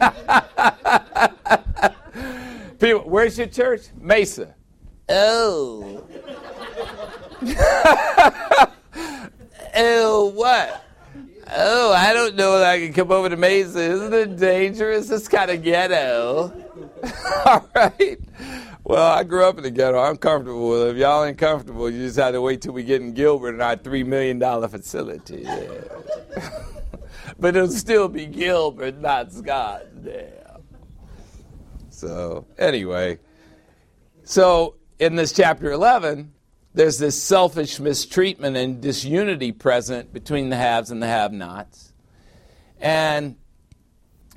[2.84, 3.86] People, where's your church?
[3.98, 4.54] Mesa.
[5.08, 6.04] Oh.
[9.74, 10.84] oh, what?
[11.56, 13.80] Oh, I don't know if I can come over to Mesa.
[13.80, 15.10] Isn't it dangerous?
[15.10, 16.52] It's kind of ghetto.
[17.46, 18.18] All right.
[18.84, 19.98] Well, I grew up in the ghetto.
[19.98, 20.90] I'm comfortable with it.
[20.90, 23.62] If y'all ain't comfortable, you just have to wait till we get in Gilbert in
[23.62, 25.44] our $3 million facility.
[25.46, 25.70] Yeah.
[27.38, 30.33] but it'll still be Gilbert, not Scottsdale.
[31.94, 33.18] So, anyway.
[34.24, 36.32] So, in this chapter 11,
[36.74, 41.92] there's this selfish mistreatment and disunity present between the haves and the have nots.
[42.80, 43.36] And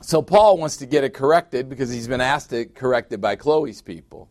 [0.01, 3.35] so Paul wants to get it corrected because he's been asked to correct it by
[3.35, 4.29] Chloe's people.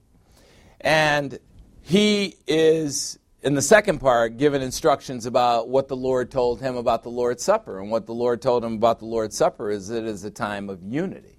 [0.80, 1.38] And
[1.82, 7.02] he is, in the second part, given instructions about what the Lord told him about
[7.02, 7.80] the Lord's Supper.
[7.80, 10.70] And what the Lord told him about the Lord's Supper is it is a time
[10.70, 11.35] of unity.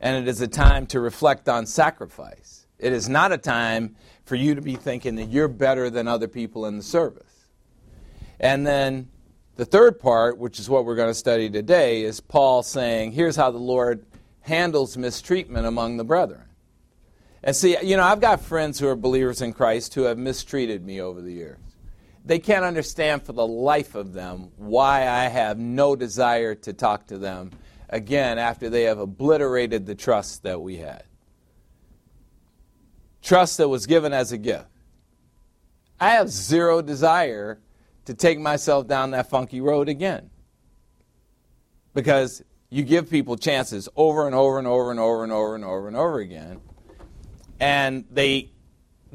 [0.00, 2.66] And it is a time to reflect on sacrifice.
[2.78, 6.28] It is not a time for you to be thinking that you're better than other
[6.28, 7.48] people in the service.
[8.38, 9.08] And then
[9.56, 13.36] the third part, which is what we're going to study today, is Paul saying, here's
[13.36, 14.04] how the Lord
[14.40, 16.42] handles mistreatment among the brethren.
[17.42, 20.84] And see, you know, I've got friends who are believers in Christ who have mistreated
[20.84, 21.58] me over the years.
[22.24, 27.06] They can't understand for the life of them why I have no desire to talk
[27.06, 27.52] to them
[27.88, 31.04] again after they have obliterated the trust that we had
[33.26, 34.68] trust that was given as a gift.
[35.98, 37.58] I have zero desire
[38.04, 40.30] to take myself down that funky road again.
[41.92, 45.64] Because you give people chances over and over and over and over and over and
[45.64, 46.60] over and over again.
[47.58, 48.50] And they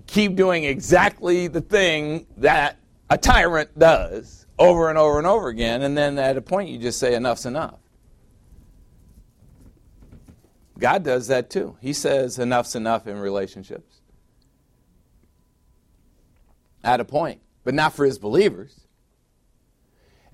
[0.07, 2.77] keep doing exactly the thing that
[3.09, 5.83] a tyrant does over and over and over again.
[5.83, 7.79] And then at a point, you just say, enough's enough.
[10.81, 11.77] God does that too.
[11.79, 14.01] He says enough's enough in relationships
[16.83, 18.87] at a point, but not for his believers.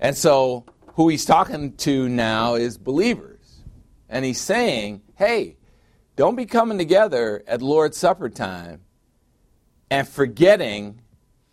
[0.00, 3.60] And so, who he's talking to now is believers.
[4.08, 5.58] And he's saying, hey,
[6.16, 8.80] don't be coming together at Lord's Supper time
[9.90, 11.02] and forgetting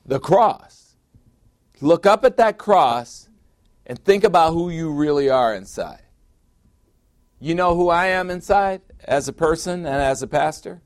[0.05, 0.95] the cross.
[1.81, 3.27] Look up at that cross
[3.85, 6.04] and think about who you really are inside.
[7.45, 10.81] You know who I am inside as a person and as a pastor?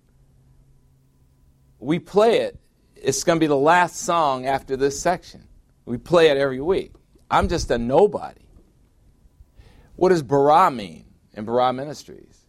[1.79, 2.59] We play it
[3.01, 5.47] it's going to be the last song after this section.
[5.85, 6.93] We play it every week.
[7.31, 8.41] I'm just a nobody.
[9.95, 12.45] What does bara mean in Barah Ministries?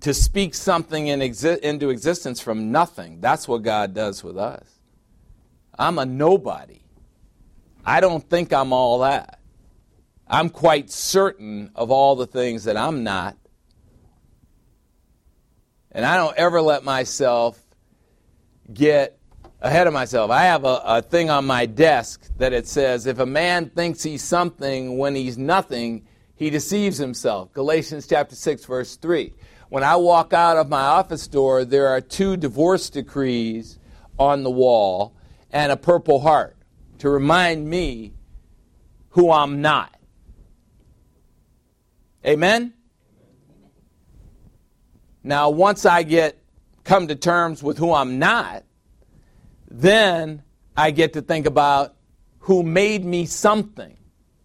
[0.00, 3.20] To speak something in exi- into existence from nothing.
[3.20, 4.80] That's what God does with us.
[5.78, 6.80] I'm a nobody.
[7.84, 9.40] I don't think I'm all that.
[10.28, 13.36] I'm quite certain of all the things that I'm not.
[15.92, 17.60] And I don't ever let myself
[18.72, 19.18] get
[19.60, 20.30] ahead of myself.
[20.30, 24.02] I have a, a thing on my desk that it says, if a man thinks
[24.02, 27.52] he's something when he's nothing, he deceives himself.
[27.52, 29.32] Galatians chapter 6, verse 3.
[29.68, 33.78] When I walk out of my office door, there are two divorce decrees
[34.18, 35.16] on the wall
[35.50, 36.56] and a purple heart
[36.98, 38.12] to remind me
[39.10, 39.95] who I'm not.
[42.26, 42.74] Amen?
[45.22, 46.38] Now, once I get
[46.84, 48.64] come to terms with who I'm not,
[49.68, 50.42] then
[50.76, 51.96] I get to think about
[52.40, 53.96] who made me something.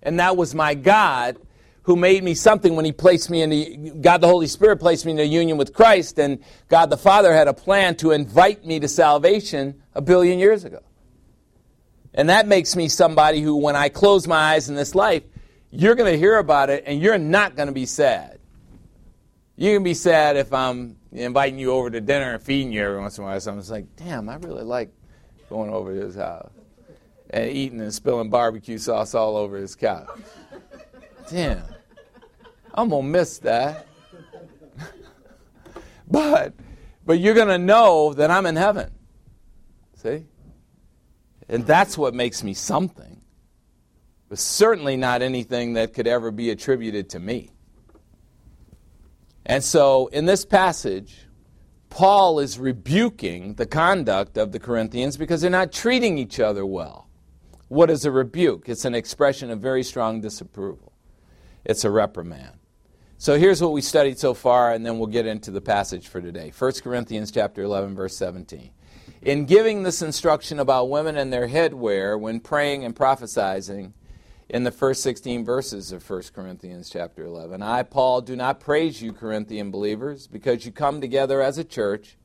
[0.01, 1.37] And that was my God
[1.83, 5.05] who made me something when he placed me in the God the Holy Spirit placed
[5.05, 8.65] me in a union with Christ and God the Father had a plan to invite
[8.65, 10.79] me to salvation a billion years ago.
[12.13, 15.23] And that makes me somebody who when I close my eyes in this life,
[15.71, 18.39] you're going to hear about it and you're not going to be sad.
[19.55, 22.99] You can be sad if I'm inviting you over to dinner and feeding you every
[22.99, 23.39] once in a while.
[23.39, 24.91] So I'm just like, damn, I really like
[25.49, 26.51] going over to his house
[27.29, 30.07] and eating and spilling barbecue sauce all over his couch.
[31.29, 31.63] Damn,
[32.73, 33.87] I'm going to miss that.
[36.09, 36.53] But
[37.05, 38.91] but you're going to know that I'm in heaven.
[39.95, 40.25] See?
[41.47, 43.10] And that's what makes me something.
[44.31, 47.51] But certainly not anything that could ever be attributed to me.
[49.45, 51.27] And so in this passage,
[51.89, 57.09] Paul is rebuking the conduct of the Corinthians because they're not treating each other well.
[57.67, 58.69] What is a rebuke?
[58.69, 60.93] It's an expression of very strong disapproval.
[61.65, 62.57] It's a reprimand.
[63.17, 66.21] So here's what we studied so far, and then we'll get into the passage for
[66.21, 66.53] today.
[66.57, 68.71] 1 Corinthians chapter 11, verse 17.
[69.23, 73.93] In giving this instruction about women and their headwear when praying and prophesying,
[74.51, 77.61] in the first 16 verses of 1 Corinthians chapter 11.
[77.61, 82.17] I, Paul, do not praise you, Corinthian believers, because you come together as a church,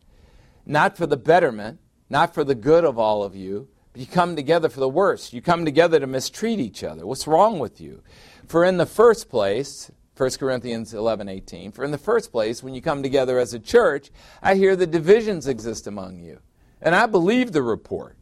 [0.66, 1.78] not for the betterment,
[2.10, 5.32] not for the good of all of you, but you come together for the worst.
[5.32, 7.06] You come together to mistreat each other.
[7.06, 8.02] What's wrong with you?
[8.48, 11.70] For in the first place, 1 Corinthians 11, 18.
[11.70, 14.10] For in the first place, when you come together as a church,
[14.42, 16.40] I hear that divisions exist among you.
[16.82, 18.16] And I believe the report.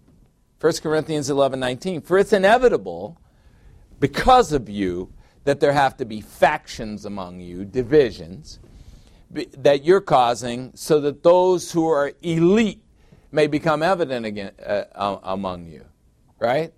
[0.61, 2.02] 1 Corinthians 11, 19.
[2.02, 3.18] For it's inevitable,
[4.01, 5.12] because of you,
[5.45, 8.59] that there have to be factions among you, divisions,
[9.30, 12.82] that you're causing, so that those who are elite
[13.32, 15.84] may become evident again, uh, among you.
[16.38, 16.72] Right?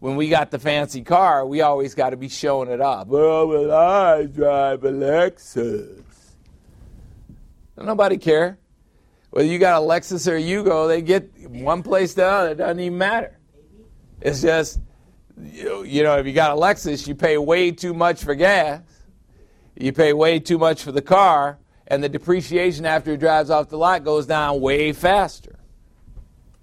[0.00, 3.06] when we got the fancy car, we always got to be showing it off.
[3.06, 6.02] Well, well, I drive a Lexus.
[7.76, 8.58] Nobody care.
[9.30, 12.50] Whether you got a Lexus or a Yugo, they get one place to other.
[12.50, 13.38] It doesn't even matter.
[14.20, 14.80] It's just,
[15.42, 18.82] you know, if you got a Lexus, you pay way too much for gas.
[19.76, 23.68] You pay way too much for the car, and the depreciation after it drives off
[23.68, 25.58] the lot goes down way faster.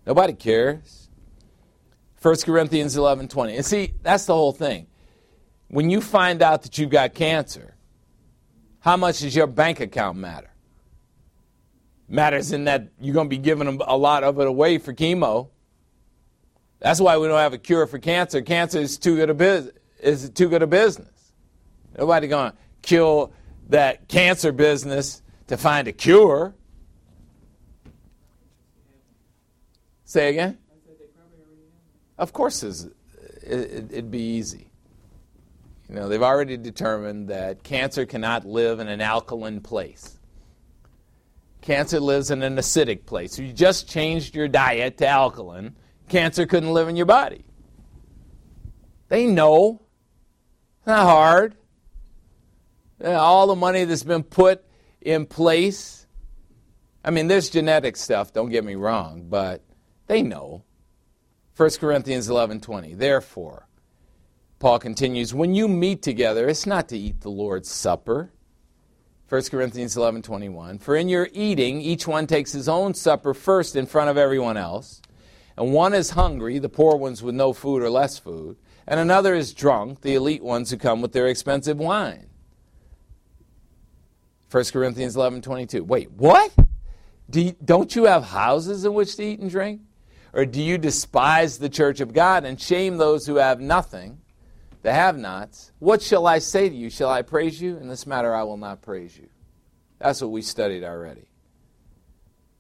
[0.05, 1.09] Nobody cares.
[2.21, 3.55] 1 Corinthians 11 20.
[3.55, 4.88] And see, that's the whole thing.
[5.69, 7.75] When you find out that you've got cancer,
[8.80, 10.49] how much does your bank account matter?
[12.07, 15.49] Matters in that you're going to be giving a lot of it away for chemo.
[16.80, 18.41] That's why we don't have a cure for cancer.
[18.41, 19.73] Cancer is too good a business.
[19.99, 21.34] Is too good a business.
[21.97, 23.34] Nobody going to kill
[23.69, 26.53] that cancer business to find a cure.
[30.05, 30.59] Say again.
[32.17, 34.71] Of course, it'd be easy.
[35.89, 40.19] You know, they've already determined that cancer cannot live in an alkaline place.
[41.61, 43.39] Cancer lives in an acidic place.
[43.39, 45.75] If you just changed your diet to alkaline,
[46.10, 47.45] cancer couldn't live in your body.
[49.10, 49.82] They know.
[50.80, 51.55] It's not hard.
[53.03, 54.64] All the money that's been put
[55.01, 56.08] in place.
[57.03, 59.64] I mean, there's genetic stuff, don't get me wrong, but
[60.08, 60.64] they know.
[61.55, 62.97] 1 Corinthians 11:20.
[62.97, 63.68] Therefore,
[64.60, 68.32] Paul continues, when you meet together, it's not to eat the Lord's supper.
[69.30, 70.80] 1 Corinthians 11:21.
[70.80, 74.58] For in your eating, each one takes his own supper first in front of everyone
[74.58, 75.01] else,
[75.58, 79.34] and one is hungry, the poor ones with no food or less food, and another
[79.34, 82.28] is drunk, the elite ones who come with their expensive wine.
[84.49, 85.82] 1 Corinthians 11:22.
[85.82, 86.53] Wait, what?
[87.30, 89.82] Do you, don't you have houses in which to eat and drink?
[90.32, 94.20] Or do you despise the church of God and shame those who have nothing,
[94.84, 95.72] the have nots?
[95.80, 96.89] What shall I say to you?
[96.89, 97.78] Shall I praise you?
[97.78, 99.28] In this matter, I will not praise you.
[99.99, 101.28] That's what we studied already.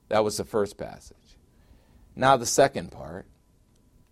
[0.09, 1.17] That was the first passage.
[2.17, 3.27] Now, the second part.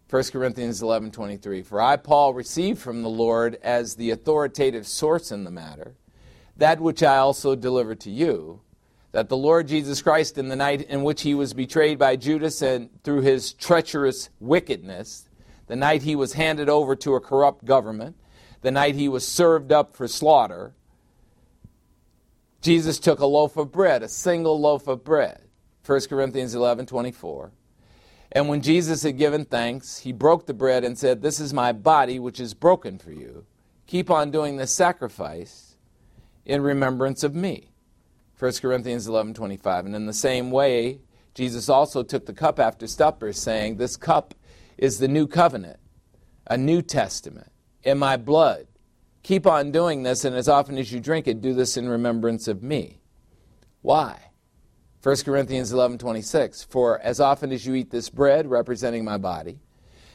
[0.10, 5.43] 1 Corinthians 11:23 For I Paul received from the Lord as the authoritative source in
[5.43, 5.95] the matter
[6.58, 8.62] that which I also delivered to you
[9.12, 12.62] that the Lord Jesus Christ, in the night in which he was betrayed by Judas
[12.62, 15.30] and through his treacherous wickedness,
[15.68, 18.18] the night he was handed over to a corrupt government,
[18.62, 20.74] the night he was served up for slaughter,
[22.62, 25.41] Jesus took a loaf of bread, a single loaf of bread.
[25.86, 27.51] 1 Corinthians 11 24.
[28.36, 31.72] And when Jesus had given thanks, he broke the bread and said, This is my
[31.72, 33.46] body, which is broken for you.
[33.88, 35.78] Keep on doing this sacrifice
[36.46, 37.72] in remembrance of me.
[38.38, 39.86] 1 Corinthians 11:25.
[39.86, 41.00] And in the same way,
[41.34, 44.34] Jesus also took the cup after supper, saying, This cup
[44.78, 45.80] is the new covenant,
[46.46, 47.52] a new testament,
[47.84, 48.68] in my blood.
[49.24, 52.50] Keep on doing this, and as often as you drink it, do this in remembrance
[52.50, 53.00] of me.
[53.82, 54.32] Why?
[55.06, 59.60] 1 Corinthians 11:26 For as often as you eat this bread representing my body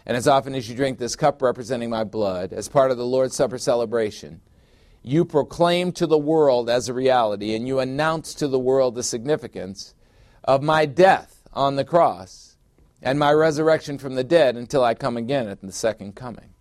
[0.05, 3.07] and as often as you drink this cup representing my blood as part of the
[3.07, 4.41] Lord's Supper celebration
[5.01, 9.05] you proclaim to the world as a reality and you announce to the world the
[9.05, 9.95] significance
[10.43, 12.57] of my death on the cross
[13.01, 16.53] and my resurrection from the dead until I come again at the second coming.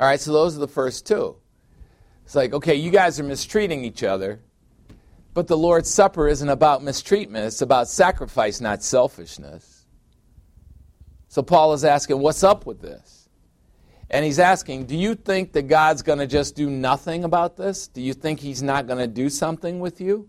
[0.00, 1.36] All right, so those are the first two.
[2.24, 4.40] It's like, okay, you guys are mistreating each other.
[5.34, 9.86] But the Lord's Supper isn't about mistreatment, it's about sacrifice, not selfishness.
[11.28, 13.28] So Paul is asking, what's up with this?
[14.10, 17.88] And he's asking, do you think that God's going to just do nothing about this?
[17.88, 20.28] Do you think he's not going to do something with you?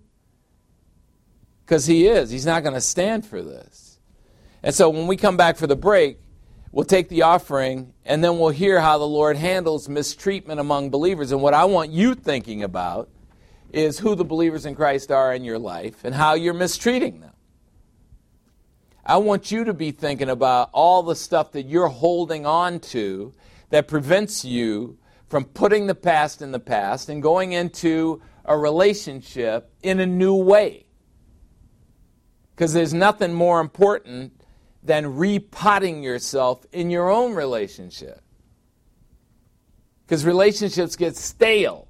[1.65, 2.29] Because he is.
[2.29, 3.99] He's not going to stand for this.
[4.63, 6.19] And so when we come back for the break,
[6.71, 11.33] we'll take the offering and then we'll hear how the Lord handles mistreatment among believers.
[11.33, 13.09] And what I want you thinking about
[13.73, 17.33] is who the believers in Christ are in your life and how you're mistreating them.
[19.05, 23.33] I want you to be thinking about all the stuff that you're holding on to
[23.71, 24.97] that prevents you
[25.27, 30.35] from putting the past in the past and going into a relationship in a new
[30.35, 30.85] way.
[32.55, 34.39] Because there's nothing more important
[34.83, 38.21] than repotting yourself in your own relationship.
[40.05, 41.87] Because relationships get stale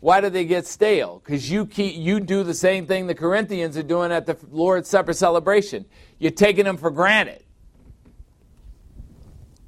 [0.00, 1.20] why do they get stale?
[1.22, 4.88] Because you keep you do the same thing the Corinthians are doing at the Lord's
[4.88, 5.84] Supper celebration.
[6.18, 7.44] You're taking them for granted.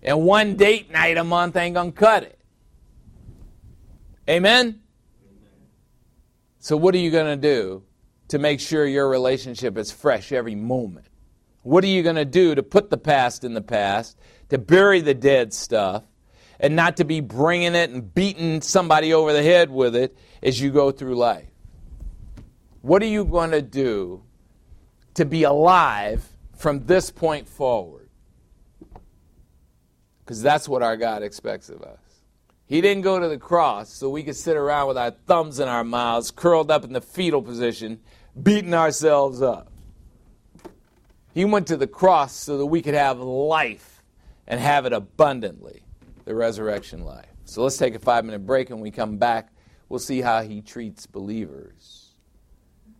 [0.02, 2.38] And one date night a month ain't gonna cut it.
[4.28, 4.80] Amen?
[6.58, 7.82] So what are you gonna do
[8.28, 11.06] to make sure your relationship is fresh every moment?
[11.62, 14.18] What are you gonna do to put the past in the past,
[14.48, 16.04] to bury the dead stuff,
[16.62, 20.60] and not to be bringing it and beating somebody over the head with it as
[20.60, 21.48] you go through life.
[22.82, 24.22] What are you going to do
[25.14, 26.24] to be alive
[26.56, 28.08] from this point forward?
[30.20, 31.98] Because that's what our God expects of us.
[32.66, 35.68] He didn't go to the cross so we could sit around with our thumbs in
[35.68, 38.00] our mouths, curled up in the fetal position,
[38.40, 39.70] beating ourselves up.
[41.34, 44.02] He went to the cross so that we could have life
[44.46, 45.82] and have it abundantly
[46.32, 47.26] the resurrection life.
[47.44, 49.52] So let's take a five minute break and we come back.
[49.90, 52.14] We'll see how he treats believers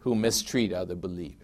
[0.01, 1.39] who mistreat other believers.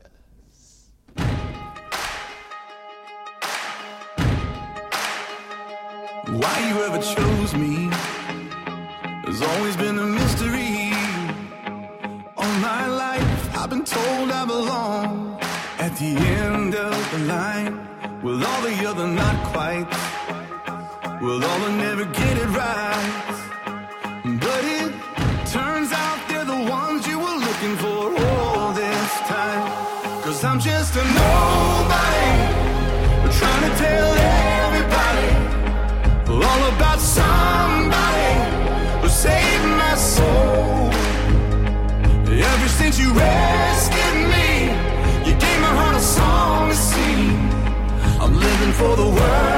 [6.26, 7.88] Why you ever chose me
[9.24, 10.92] has always been a mystery.
[12.36, 15.38] All my life, I've been told I belong
[15.78, 16.12] at the
[16.44, 20.17] end of the line with all the other not quite.
[21.20, 23.34] Well, I'll never get it right.
[24.24, 24.92] But it
[25.50, 30.22] turns out they're the ones you were looking for all this time.
[30.22, 32.30] Cause I'm just a nobody.
[33.36, 34.10] Trying to tell
[34.62, 35.30] everybody
[36.28, 38.30] all about somebody
[39.02, 40.92] who saved my soul.
[42.30, 44.50] Ever since you rescued me,
[45.26, 47.30] you gave my heart a song to sing.
[48.20, 49.57] I'm living for the world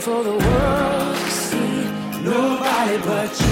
[0.00, 2.22] for the world to see.
[2.22, 3.49] Nobody but you.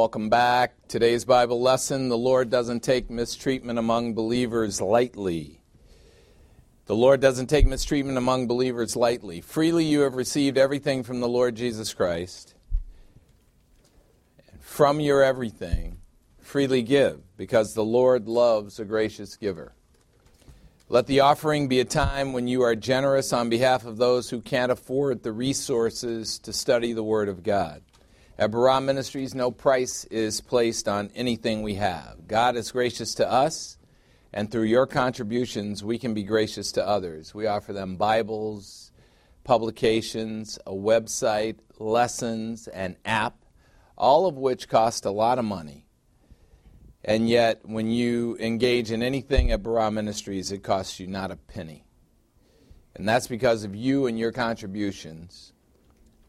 [0.00, 0.88] Welcome back.
[0.88, 5.60] Today's Bible lesson The Lord doesn't take mistreatment among believers lightly.
[6.86, 9.42] The Lord doesn't take mistreatment among believers lightly.
[9.42, 12.54] Freely you have received everything from the Lord Jesus Christ.
[14.58, 15.98] From your everything,
[16.38, 19.74] freely give, because the Lord loves a gracious giver.
[20.88, 24.40] Let the offering be a time when you are generous on behalf of those who
[24.40, 27.82] can't afford the resources to study the Word of God.
[28.40, 32.26] At Barah Ministries, no price is placed on anything we have.
[32.26, 33.76] God is gracious to us,
[34.32, 37.34] and through your contributions, we can be gracious to others.
[37.34, 38.92] We offer them Bibles,
[39.44, 43.44] publications, a website, lessons, an app,
[43.98, 45.84] all of which cost a lot of money.
[47.04, 51.36] And yet, when you engage in anything at Barah Ministries, it costs you not a
[51.36, 51.84] penny.
[52.94, 55.52] And that's because of you and your contributions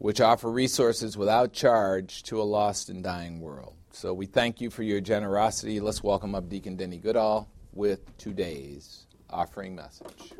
[0.02, 3.76] which offer resources without charge to a lost and dying world.
[3.92, 5.78] So we thank you for your generosity.
[5.78, 10.32] Let's welcome up Deacon Denny Goodall with today's offering message.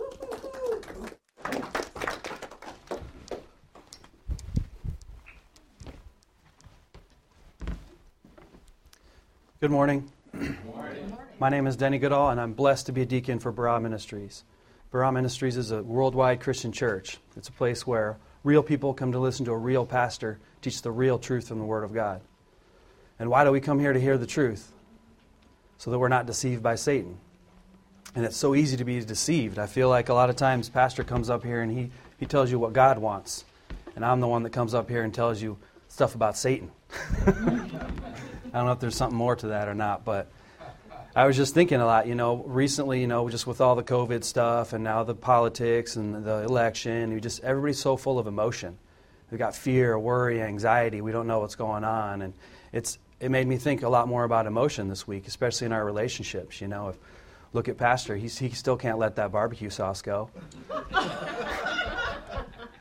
[9.60, 10.10] Good morning.
[10.32, 11.16] Good morning.
[11.38, 14.42] My name is Denny Goodall, and I'm blessed to be a deacon for Barah Ministries.
[14.92, 17.18] Barah Ministries is a worldwide Christian church.
[17.36, 20.90] It's a place where Real people come to listen to a real pastor teach the
[20.90, 22.20] real truth from the Word of God.
[23.18, 24.72] And why do we come here to hear the truth?
[25.76, 27.18] So that we're not deceived by Satan.
[28.14, 29.58] And it's so easy to be deceived.
[29.58, 32.50] I feel like a lot of times pastor comes up here and he, he tells
[32.50, 33.44] you what God wants.
[33.96, 36.70] And I'm the one that comes up here and tells you stuff about Satan.
[37.26, 40.30] I don't know if there's something more to that or not, but
[41.14, 43.82] I was just thinking a lot, you know, recently, you know, just with all the
[43.82, 48.26] COVID stuff and now the politics and the election, you just everybody's so full of
[48.26, 48.78] emotion.
[49.30, 51.02] We've got fear, worry, anxiety.
[51.02, 52.32] We don't know what's going on, and
[52.72, 55.84] it's it made me think a lot more about emotion this week, especially in our
[55.84, 56.62] relationships.
[56.62, 56.98] You know, if
[57.52, 60.30] look at Pastor, he's, he still can't let that barbecue sauce go.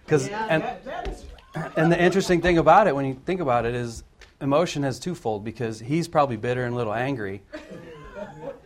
[0.04, 1.24] Because yeah, and that, that is...
[1.78, 4.04] and the interesting thing about it, when you think about it, is
[4.42, 7.42] emotion has twofold because he's probably bitter and a little angry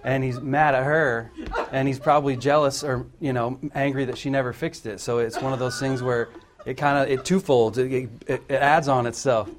[0.05, 1.31] and he's mad at her
[1.71, 5.01] and he's probably jealous or you know angry that she never fixed it.
[5.01, 6.29] So it's one of those things where
[6.65, 9.49] it kind of it twofolds it, it, it, adds on itself.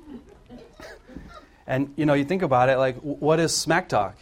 [1.67, 4.17] And you know you think about it like what is smack talk?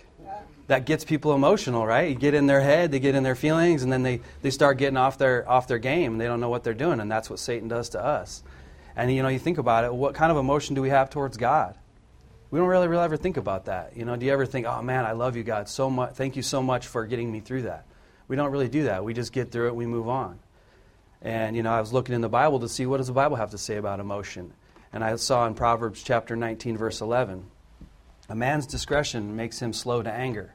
[0.68, 2.08] That gets people emotional right?
[2.08, 4.78] You get in their head they get in their feelings and then they, they start
[4.78, 7.38] getting off their off their game they don't know what they're doing and that's what
[7.38, 8.42] satan does to us.
[8.96, 11.36] And you know you think about it what kind of emotion do we have towards
[11.36, 11.76] god
[12.50, 13.96] we don't really, really ever think about that.
[13.96, 16.14] You know, do you ever think, oh man, I love you, God, so much.
[16.14, 17.86] Thank you so much for getting me through that.
[18.28, 19.04] We don't really do that.
[19.04, 20.38] We just get through it, we move on.
[21.20, 23.36] And, you know, I was looking in the Bible to see what does the Bible
[23.36, 24.52] have to say about emotion.
[24.92, 27.46] And I saw in Proverbs chapter 19, verse 11,
[28.28, 30.54] a man's discretion makes him slow to anger,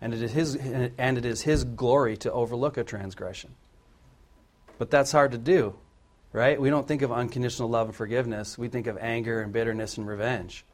[0.00, 3.54] and it is his, and it is his glory to overlook a transgression.
[4.78, 5.76] But that's hard to do,
[6.32, 6.60] right?
[6.60, 8.58] We don't think of unconditional love and forgiveness.
[8.58, 10.64] We think of anger and bitterness and revenge.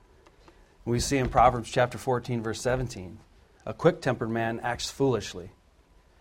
[0.84, 3.18] We see in Proverbs chapter 14, verse 17
[3.66, 5.50] a quick tempered man acts foolishly,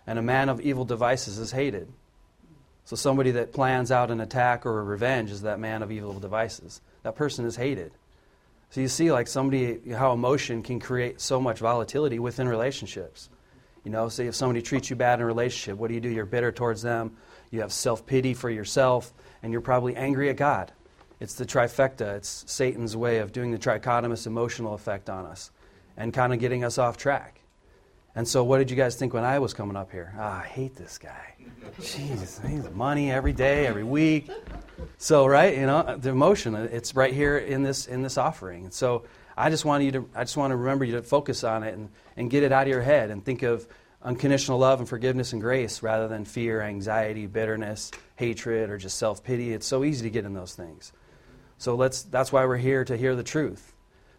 [0.07, 1.91] and a man of evil devices is hated.
[2.85, 6.19] So, somebody that plans out an attack or a revenge is that man of evil
[6.19, 6.81] devices.
[7.03, 7.91] That person is hated.
[8.69, 13.29] So, you see, like somebody, how emotion can create so much volatility within relationships.
[13.83, 16.09] You know, say if somebody treats you bad in a relationship, what do you do?
[16.09, 17.17] You're bitter towards them,
[17.51, 20.71] you have self pity for yourself, and you're probably angry at God.
[21.19, 22.17] It's the trifecta.
[22.17, 25.51] It's Satan's way of doing the trichotomous emotional effect on us
[25.97, 27.39] and kind of getting us off track.
[28.15, 30.13] And so, what did you guys think when I was coming up here?
[30.19, 31.33] Ah, I hate this guy.
[31.81, 34.29] Jesus, he's money every day, every week.
[34.99, 38.69] So, right, you know, the emotion, it's right here in this in this offering.
[38.69, 39.05] So,
[39.35, 41.73] I just want you to, I just want to remember you to focus on it
[41.73, 43.67] and, and get it out of your head and think of
[44.03, 49.23] unconditional love and forgiveness and grace rather than fear, anxiety, bitterness, hatred, or just self
[49.23, 49.53] pity.
[49.53, 50.91] It's so easy to get in those things.
[51.63, 53.73] So let's, that's why we're here to hear the truth.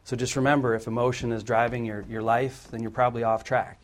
[0.05, 3.83] So just remember if emotion is driving your, your life, then you're probably off track.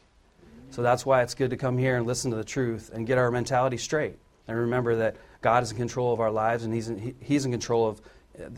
[0.71, 3.19] So that's why it's good to come here and listen to the truth and get
[3.19, 4.17] our mentality straight.
[4.49, 7.51] And remember that God is in control of our lives and He's in, he's in
[7.51, 8.01] control of,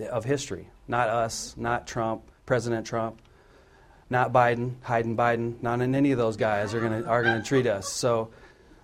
[0.08, 0.68] of history.
[0.86, 3.20] Not us, not Trump, President Trump,
[4.08, 7.66] not Biden, Hayden Biden, not in any of those guys are going are to treat
[7.66, 7.88] us.
[7.88, 8.30] So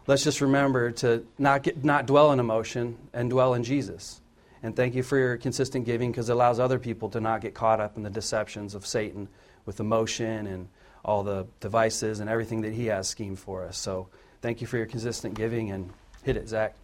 [0.09, 4.21] let's just remember to not, get, not dwell in emotion and dwell in Jesus.
[4.63, 7.55] And thank you for your consistent giving because it allows other people to not get
[7.55, 9.29] caught up in the deceptions of Satan
[9.67, 10.69] with emotion and
[11.05, 13.79] all the devices and everything that he has schemed for us.
[13.79, 14.09] So
[14.43, 15.91] thank you for your consistent giving and
[16.23, 16.75] hit it, Zach.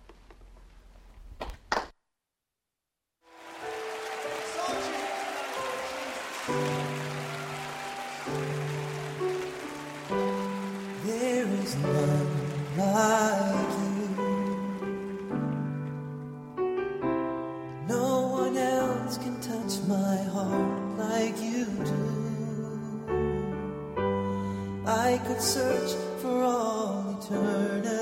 [27.37, 27.94] All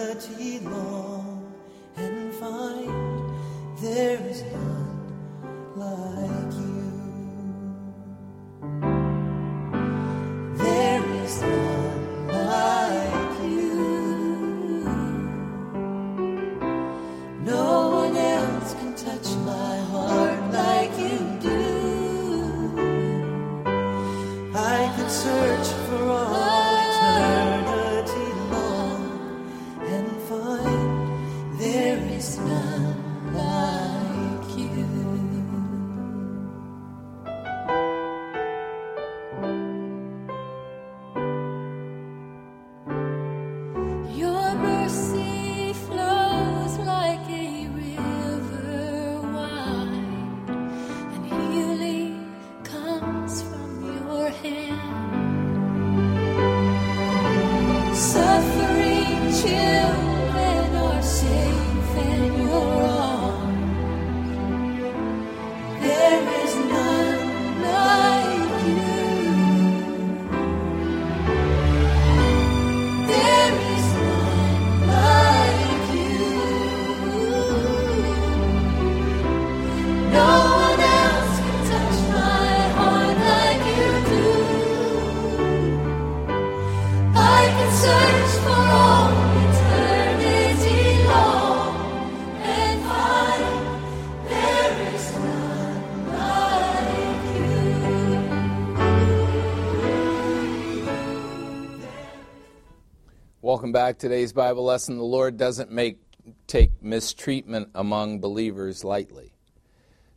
[103.53, 103.99] Welcome back.
[103.99, 104.97] Today's Bible lesson.
[104.97, 105.99] The Lord doesn't make
[106.47, 109.35] take mistreatment among believers lightly.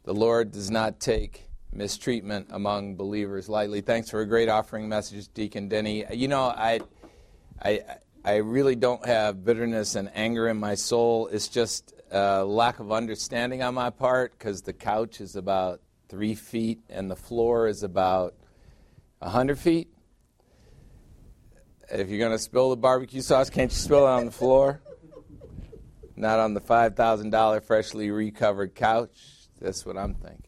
[0.06, 3.82] The Lord does not take mistreatment among believers lightly.
[3.82, 6.06] Thanks for a great offering message, Deacon Denny.
[6.14, 6.80] You know, I,
[7.62, 7.82] I,
[8.24, 11.28] I really don't have bitterness and anger in my soul.
[11.28, 16.36] It's just a lack of understanding on my part because the couch is about three
[16.36, 18.34] feet and the floor is about
[19.22, 19.90] a hundred feet.
[21.92, 24.82] If you're going to spill the barbecue sauce, can't you spill it on the floor?
[26.16, 29.48] Not on the $5,000 freshly recovered couch.
[29.62, 30.42] That's what I'm thinking.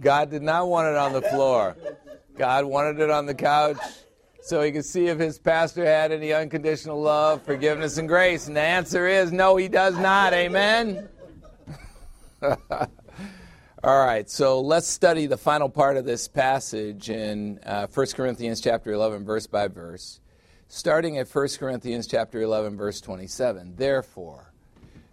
[0.00, 1.76] God did not want it on the floor.
[2.36, 3.78] God wanted it on the couch
[4.42, 8.48] so he could see if his pastor had any unconditional love, forgiveness, and grace.
[8.48, 10.32] And the answer is no, he does not.
[10.34, 11.08] Amen?
[13.84, 18.62] All right, so let's study the final part of this passage in uh, 1 Corinthians
[18.62, 20.20] chapter 11, verse by verse,
[20.68, 23.74] starting at 1 Corinthians chapter 11, verse 27.
[23.76, 24.54] Therefore,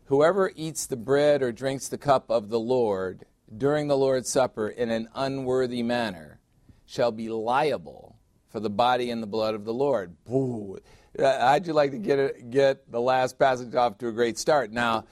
[0.06, 3.26] whoever eats the bread or drinks the cup of the Lord
[3.58, 6.40] during the Lord's Supper in an unworthy manner
[6.86, 8.16] shall be liable
[8.48, 10.16] for the body and the blood of the Lord.
[10.24, 10.80] Boo.
[11.20, 14.40] Uh, How'd you like to get, it, get the last passage off to a great
[14.40, 14.72] start?
[14.72, 15.08] Now,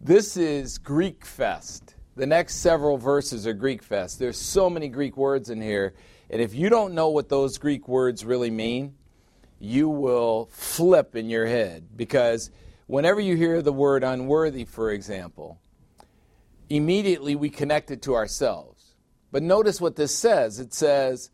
[0.00, 1.93] this is Greek fest.
[2.16, 4.18] The next several verses are Greek fest.
[4.18, 5.94] There's so many Greek words in here,
[6.30, 8.94] and if you don't know what those Greek words really mean,
[9.58, 12.50] you will flip in your head because
[12.86, 15.58] whenever you hear the word unworthy, for example,
[16.68, 18.94] immediately we connect it to ourselves.
[19.32, 20.60] But notice what this says.
[20.60, 21.30] It says,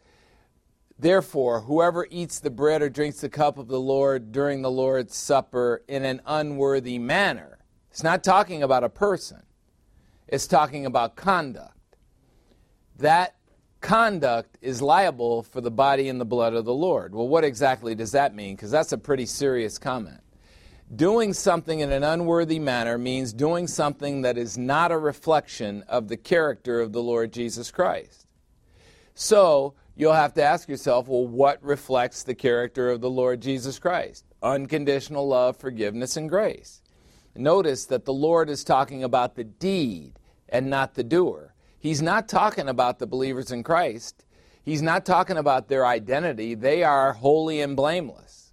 [0.98, 5.16] Therefore, whoever eats the bread or drinks the cup of the Lord during the Lord's
[5.16, 7.58] Supper in an unworthy manner.
[7.90, 9.42] It's not talking about a person,
[10.30, 11.76] it's talking about conduct.
[12.98, 13.34] That
[13.80, 17.14] conduct is liable for the body and the blood of the Lord.
[17.14, 18.54] Well, what exactly does that mean?
[18.54, 20.20] Because that's a pretty serious comment.
[20.94, 26.08] Doing something in an unworthy manner means doing something that is not a reflection of
[26.08, 28.26] the character of the Lord Jesus Christ.
[29.14, 33.78] So, you'll have to ask yourself well, what reflects the character of the Lord Jesus
[33.78, 34.24] Christ?
[34.42, 36.82] Unconditional love, forgiveness, and grace.
[37.36, 40.18] Notice that the Lord is talking about the deed
[40.50, 41.54] and not the doer.
[41.78, 44.24] He's not talking about the believers in Christ.
[44.62, 46.54] He's not talking about their identity.
[46.54, 48.52] They are holy and blameless.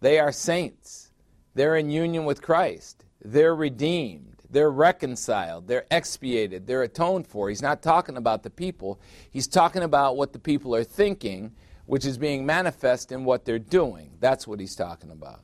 [0.00, 1.10] They are saints.
[1.54, 3.04] They're in union with Christ.
[3.24, 4.36] They're redeemed.
[4.50, 5.66] They're reconciled.
[5.66, 6.66] They're expiated.
[6.66, 7.48] They're atoned for.
[7.48, 9.00] He's not talking about the people.
[9.30, 11.52] He's talking about what the people are thinking,
[11.86, 14.12] which is being manifest in what they're doing.
[14.20, 15.40] That's what he's talking about.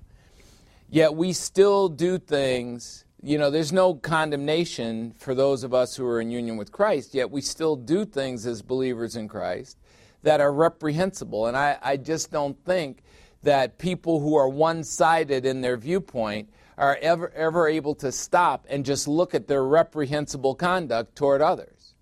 [0.89, 6.07] Yet we still do things you know, there's no condemnation for those of us who
[6.07, 9.79] are in union with Christ, yet we still do things as believers in Christ
[10.23, 11.47] that are reprehensible.
[11.47, 13.03] And I, I just don't think
[13.43, 18.67] that people who are one sided in their viewpoint are ever, ever able to stop
[18.69, 21.95] and just look at their reprehensible conduct toward others.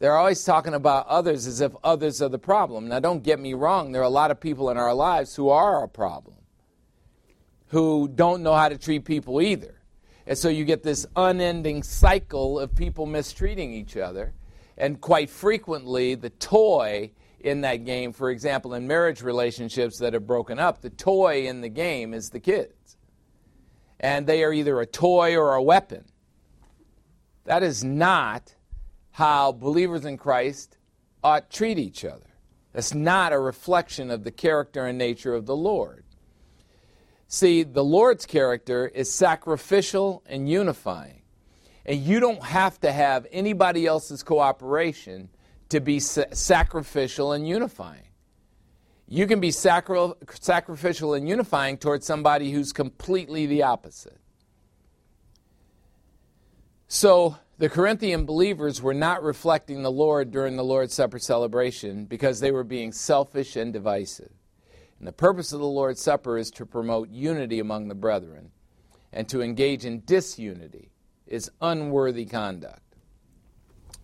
[0.00, 2.88] They're always talking about others as if others are the problem.
[2.88, 5.48] Now, don't get me wrong, there are a lot of people in our lives who
[5.50, 6.36] are a problem,
[7.68, 9.79] who don't know how to treat people either.
[10.30, 14.32] And so you get this unending cycle of people mistreating each other.
[14.78, 17.10] And quite frequently, the toy
[17.40, 21.62] in that game, for example, in marriage relationships that are broken up, the toy in
[21.62, 22.96] the game is the kids.
[23.98, 26.04] And they are either a toy or a weapon.
[27.42, 28.54] That is not
[29.10, 30.78] how believers in Christ
[31.24, 32.36] ought treat each other.
[32.72, 36.04] That's not a reflection of the character and nature of the Lord.
[37.32, 41.22] See, the Lord's character is sacrificial and unifying.
[41.86, 45.28] And you don't have to have anybody else's cooperation
[45.68, 48.08] to be sa- sacrificial and unifying.
[49.06, 54.18] You can be sacri- sacrificial and unifying towards somebody who's completely the opposite.
[56.88, 62.40] So, the Corinthian believers were not reflecting the Lord during the Lord's Supper celebration because
[62.40, 64.32] they were being selfish and divisive.
[65.00, 68.52] And the purpose of the Lord's Supper is to promote unity among the brethren,
[69.12, 70.92] and to engage in disunity
[71.26, 72.82] is unworthy conduct.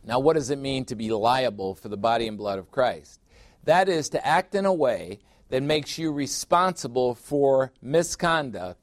[0.02, 3.20] Now, what does it mean to be liable for the body and blood of Christ?
[3.64, 5.18] That is to act in a way
[5.50, 8.80] that makes you responsible for misconduct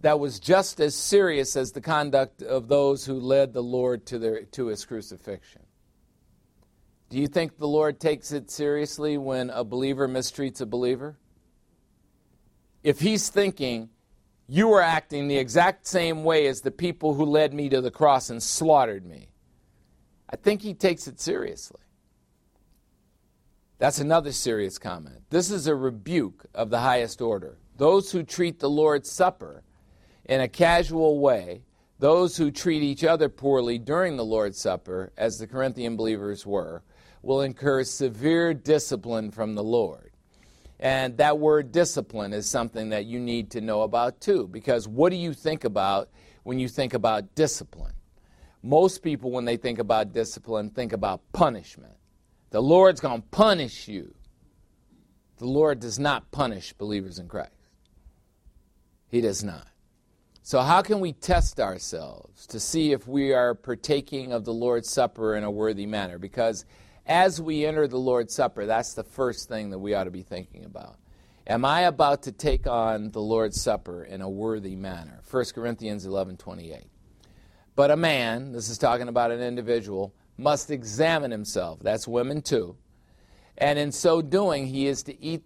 [0.00, 4.18] that was just as serious as the conduct of those who led the Lord to,
[4.18, 5.62] their, to his crucifixion.
[7.08, 11.16] Do you think the Lord takes it seriously when a believer mistreats a believer?
[12.88, 13.90] If he's thinking,
[14.46, 17.90] you are acting the exact same way as the people who led me to the
[17.90, 19.28] cross and slaughtered me,
[20.30, 21.82] I think he takes it seriously.
[23.76, 25.18] That's another serious comment.
[25.28, 27.58] This is a rebuke of the highest order.
[27.76, 29.64] Those who treat the Lord's Supper
[30.24, 31.64] in a casual way,
[31.98, 36.82] those who treat each other poorly during the Lord's Supper, as the Corinthian believers were,
[37.20, 40.07] will incur severe discipline from the Lord.
[40.80, 45.10] And that word discipline is something that you need to know about too, because what
[45.10, 46.08] do you think about
[46.44, 47.94] when you think about discipline?
[48.62, 51.94] Most people, when they think about discipline, think about punishment.
[52.50, 54.14] The Lord's going to punish you.
[55.38, 57.52] The Lord does not punish believers in Christ.
[59.08, 59.68] He does not.
[60.42, 64.88] So, how can we test ourselves to see if we are partaking of the Lord's
[64.88, 66.18] Supper in a worthy manner?
[66.18, 66.64] Because
[67.08, 70.22] as we enter the Lord's Supper, that's the first thing that we ought to be
[70.22, 70.96] thinking about.
[71.46, 75.20] Am I about to take on the Lord's Supper in a worthy manner?
[75.30, 76.84] 1 Corinthians 11 28.
[77.74, 81.80] But a man, this is talking about an individual, must examine himself.
[81.80, 82.76] That's women too.
[83.56, 85.42] And in so doing, he is to eat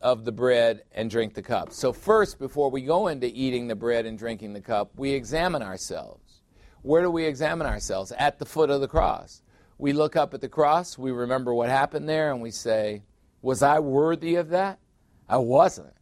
[0.00, 1.72] of the bread and drink the cup.
[1.72, 5.62] So, first, before we go into eating the bread and drinking the cup, we examine
[5.62, 6.40] ourselves.
[6.82, 8.12] Where do we examine ourselves?
[8.12, 9.42] At the foot of the cross.
[9.78, 13.02] We look up at the cross, we remember what happened there, and we say,
[13.40, 14.80] Was I worthy of that?
[15.28, 15.94] I wasn't.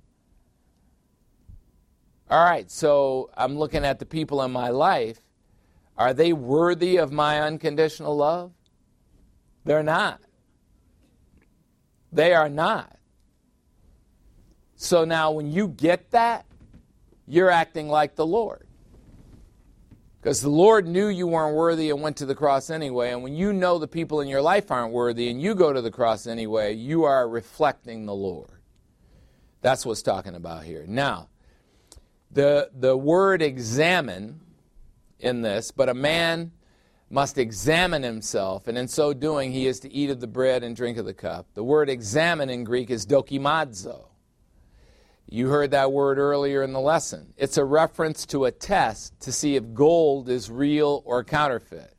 [2.29, 5.21] All right, so I'm looking at the people in my life.
[5.97, 8.53] Are they worthy of my unconditional love?
[9.65, 10.21] They're not.
[12.13, 12.97] They are not.
[14.77, 16.47] So now, when you get that,
[17.27, 18.66] you're acting like the Lord.
[20.27, 23.13] Because the Lord knew you weren't worthy and went to the cross anyway.
[23.13, 25.81] And when you know the people in your life aren't worthy and you go to
[25.81, 28.51] the cross anyway, you are reflecting the Lord.
[29.61, 30.85] That's what's talking about here.
[30.89, 31.29] Now,
[32.33, 34.41] the, the word examine
[35.21, 36.51] in this, but a man
[37.09, 40.75] must examine himself, and in so doing, he is to eat of the bread and
[40.75, 41.47] drink of the cup.
[41.55, 44.07] The word examine in Greek is dokimazo.
[45.29, 47.35] You heard that word earlier in the lesson.
[47.37, 51.95] It's a reference to a test to see if gold is real or counterfeit.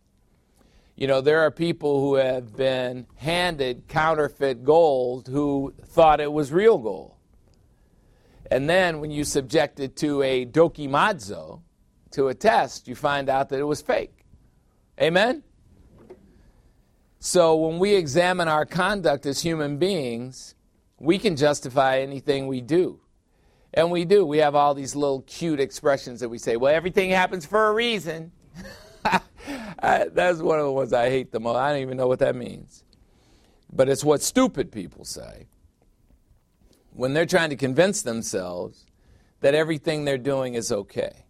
[0.96, 6.52] You know, there are people who have been handed counterfeit gold who thought it was
[6.52, 7.14] real gold.
[8.50, 11.62] And then when you subject it to a dokimazo,
[12.12, 14.26] to a test, you find out that it was fake.
[15.00, 15.44] Amen?
[17.20, 20.56] So when we examine our conduct as human beings,
[20.98, 23.02] we can justify anything we do.
[23.74, 24.26] And we do.
[24.26, 27.74] We have all these little cute expressions that we say, well, everything happens for a
[27.74, 28.32] reason.
[29.80, 31.58] I, that's one of the ones I hate the most.
[31.58, 32.84] I don't even know what that means.
[33.72, 35.48] But it's what stupid people say
[36.92, 38.86] when they're trying to convince themselves
[39.42, 41.26] that everything they're doing is okay.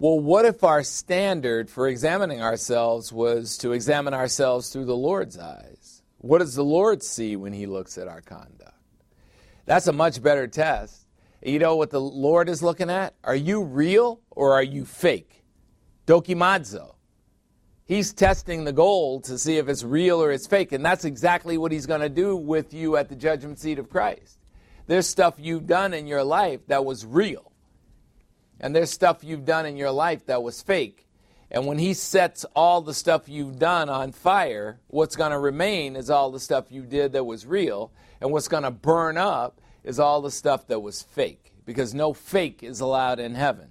[0.00, 5.38] Well, what if our standard for examining ourselves was to examine ourselves through the Lord's
[5.38, 6.02] eyes?
[6.18, 8.74] What does the Lord see when He looks at our conduct?
[9.66, 11.07] That's a much better test.
[11.42, 13.14] You know what the Lord is looking at?
[13.24, 15.44] Are you real or are you fake?
[16.06, 16.94] Dokimazo.
[17.84, 21.56] He's testing the gold to see if it's real or it's fake, and that's exactly
[21.56, 24.38] what He's going to do with you at the judgment seat of Christ.
[24.86, 27.48] There's stuff you've done in your life that was real
[28.60, 31.06] and there's stuff you've done in your life that was fake.
[31.50, 35.96] And when he sets all the stuff you've done on fire, what's going to remain
[35.96, 37.90] is all the stuff you did that was real.
[38.20, 41.54] And what's going to burn up is all the stuff that was fake.
[41.64, 43.70] Because no fake is allowed in heaven.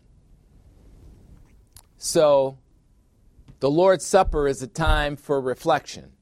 [1.97, 2.57] So,
[3.59, 6.13] the Lord's Supper is a time for reflection.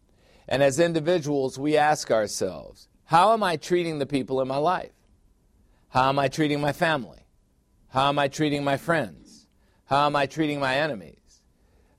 [0.49, 4.91] And as individuals, we ask ourselves, how am I treating the people in my life?
[5.89, 7.25] How am I treating my family?
[7.87, 9.47] How am I treating my friends?
[9.85, 11.41] How am I treating my enemies?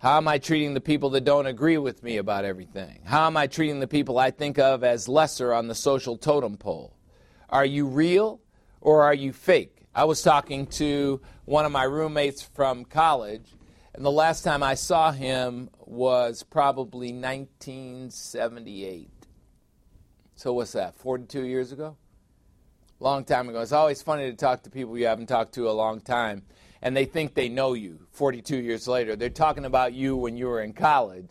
[0.00, 3.00] How am I treating the people that don't agree with me about everything?
[3.04, 6.58] How am I treating the people I think of as lesser on the social totem
[6.58, 6.96] pole?
[7.48, 8.40] Are you real
[8.80, 9.86] or are you fake?
[9.94, 13.54] I was talking to one of my roommates from college,
[13.94, 19.10] and the last time I saw him was probably 1978.
[20.34, 21.96] So, what's that, 42 years ago?
[23.00, 23.60] long time ago.
[23.60, 26.42] It's always funny to talk to people you haven't talked to a long time,
[26.82, 29.16] and they think they know you 42 years later.
[29.16, 31.30] They're talking about you when you were in college,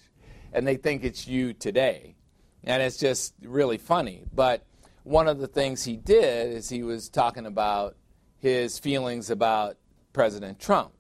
[0.53, 2.16] and they think it's you today.
[2.63, 4.24] And it's just really funny.
[4.34, 4.66] But
[5.06, 7.95] one of the things he did is he was talking about
[8.39, 9.78] his feelings about
[10.14, 10.93] President Trump.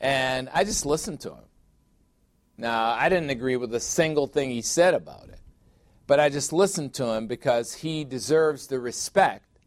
[0.00, 1.44] And I just listened to him.
[2.56, 5.40] Now, I didn't agree with a single thing he said about it,
[6.06, 9.58] but I just listened to him because he deserves the respect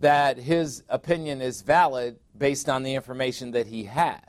[0.00, 4.20] that his opinion is valid based on the information that he has.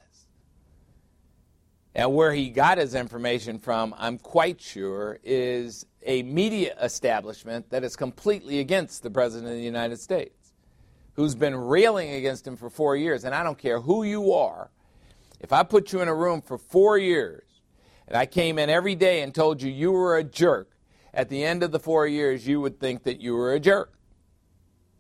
[1.96, 7.84] And where he got his information from, I'm quite sure, is a media establishment that
[7.84, 10.54] is completely against the President of the United States,
[11.14, 13.24] who's been railing against him for four years.
[13.26, 14.70] And I don't care who you are,
[15.40, 17.44] if I put you in a room for four years
[18.08, 20.72] and I came in every day and told you you were a jerk,
[21.14, 23.94] at the end of the four years, you would think that you were a jerk.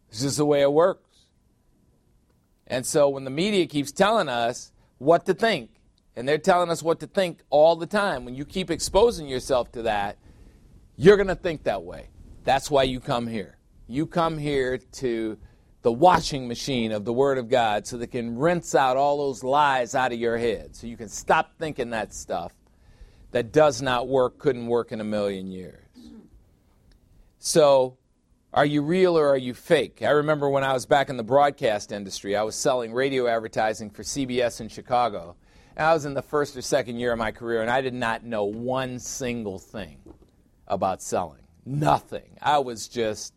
[0.09, 1.19] This is the way it works.
[2.67, 5.71] And so when the media keeps telling us what to think,
[6.15, 9.71] and they're telling us what to think all the time, when you keep exposing yourself
[9.73, 10.17] to that,
[11.01, 12.09] you're going to think that way.
[12.43, 13.57] That's why you come here.
[13.87, 15.37] You come here to
[15.81, 19.41] the washing machine of the Word of God so that can rinse out all those
[19.41, 20.75] lies out of your head.
[20.75, 22.51] So you can stop thinking that stuff
[23.31, 25.87] that does not work, couldn't work in a million years.
[27.37, 27.97] So
[28.53, 30.01] are you real or are you fake?
[30.01, 33.89] I remember when I was back in the broadcast industry, I was selling radio advertising
[33.89, 35.37] for CBS in Chicago.
[35.77, 38.25] I was in the first or second year of my career, and I did not
[38.25, 39.99] know one single thing
[40.69, 41.41] about selling.
[41.65, 42.37] Nothing.
[42.41, 43.33] I was just,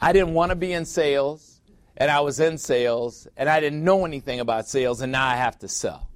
[0.00, 1.60] I didn't want to be in sales,
[1.96, 5.36] and I was in sales, and I didn't know anything about sales, and now I
[5.36, 6.08] have to sell.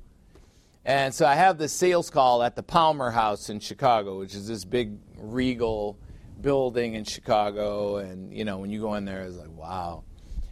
[0.84, 4.48] And so I have this sales call at the Palmer House in Chicago, which is
[4.48, 5.96] this big regal
[6.40, 10.02] building in Chicago, and you know when you go in there, it's like wow.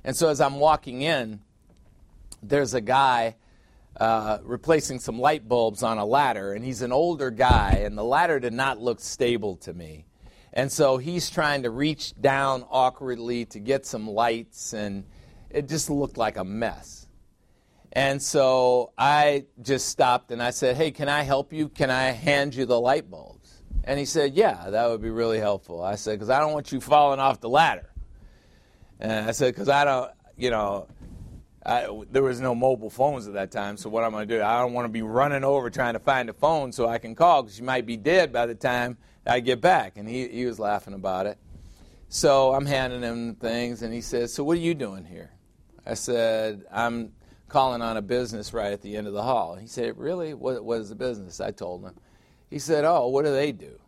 [0.04, 1.40] And so as I'm walking in,
[2.42, 3.36] there's a guy
[4.00, 8.02] uh, replacing some light bulbs on a ladder, and he's an older guy, and the
[8.02, 10.06] ladder did not look stable to me.
[10.54, 15.04] And so he's trying to reach down awkwardly to get some lights, and
[15.50, 17.06] it just looked like a mess.
[17.92, 21.68] And so I just stopped and I said, Hey, can I help you?
[21.68, 23.62] Can I hand you the light bulbs?
[23.82, 25.82] And he said, Yeah, that would be really helpful.
[25.82, 27.90] I said, Because I don't want you falling off the ladder.
[29.00, 30.86] And I said, Because I don't, you know,
[31.64, 34.42] I, there was no mobile phones at that time, so what I'm going to do,
[34.42, 37.14] I don't want to be running over trying to find a phone so I can
[37.14, 38.96] call because you might be dead by the time
[39.26, 39.98] I get back.
[39.98, 41.38] And he, he was laughing about it.
[42.08, 45.30] So I'm handing him things, and he says, So what are you doing here?
[45.86, 47.12] I said, I'm
[47.48, 49.54] calling on a business right at the end of the hall.
[49.54, 50.34] He said, Really?
[50.34, 51.40] What, what is the business?
[51.40, 51.94] I told him.
[52.48, 53.78] He said, Oh, what do they do?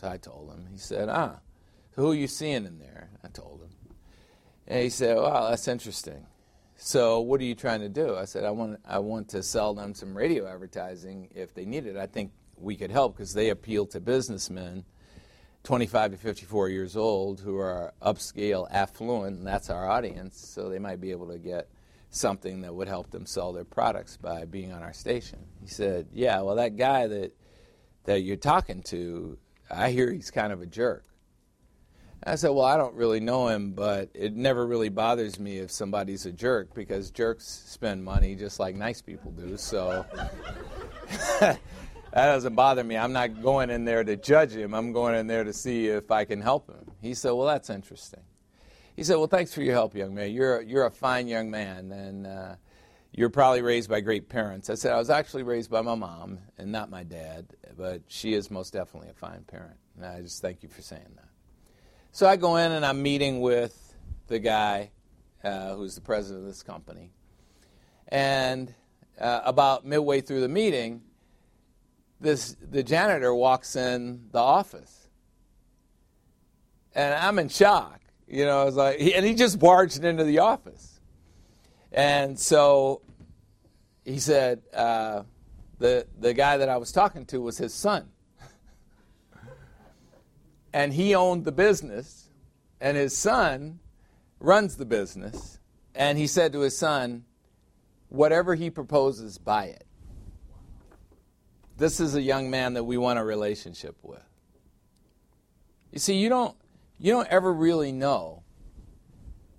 [0.00, 0.66] So I told him.
[0.72, 1.40] He said, Ah,
[1.94, 3.10] so who are you seeing in there?
[3.22, 3.70] I told him.
[4.66, 6.26] And he said, Wow, that's interesting.
[6.80, 8.16] So what are you trying to do?
[8.16, 11.86] I said, I want, I want to sell them some radio advertising if they need
[11.86, 11.96] it.
[11.96, 14.84] I think we could help because they appeal to businessmen
[15.64, 20.38] 25 to 54 years old who are upscale, affluent, and that's our audience.
[20.38, 21.68] So they might be able to get
[22.10, 25.40] something that would help them sell their products by being on our station.
[25.60, 27.32] He said, Yeah, well, that guy that
[28.04, 29.36] that you're talking to,
[29.68, 31.04] I hear he's kind of a jerk.
[32.24, 35.70] I said, Well, I don't really know him, but it never really bothers me if
[35.70, 39.56] somebody's a jerk because jerks spend money just like nice people do.
[39.56, 40.04] So
[41.40, 41.58] that
[42.12, 42.96] doesn't bother me.
[42.96, 46.10] I'm not going in there to judge him, I'm going in there to see if
[46.10, 46.90] I can help him.
[47.00, 48.22] He said, Well, that's interesting.
[48.96, 50.32] He said, Well, thanks for your help, young man.
[50.32, 52.54] You're, you're a fine young man, and uh,
[53.12, 54.68] you're probably raised by great parents.
[54.70, 57.46] I said, I was actually raised by my mom and not my dad,
[57.76, 59.76] but she is most definitely a fine parent.
[59.96, 61.27] And I just thank you for saying that.
[62.12, 63.94] So I go in and I'm meeting with
[64.26, 64.90] the guy
[65.44, 67.12] uh, who's the president of this company.
[68.08, 68.74] And
[69.20, 71.02] uh, about midway through the meeting,
[72.20, 75.08] this the janitor walks in the office,
[76.94, 78.00] and I'm in shock.
[78.26, 81.00] You know, I was like, and he just barged into the office,
[81.92, 83.02] and so
[84.04, 85.22] he said uh,
[85.78, 88.08] the the guy that I was talking to was his son
[90.72, 92.30] and he owned the business,
[92.80, 93.80] and his son
[94.40, 95.58] runs the business.
[95.94, 97.24] And he said to his son,
[98.08, 99.84] Whatever he proposes, buy it.
[101.76, 104.22] This is a young man that we want a relationship with.
[105.92, 106.56] You see, you don't,
[106.98, 108.42] you don't ever really know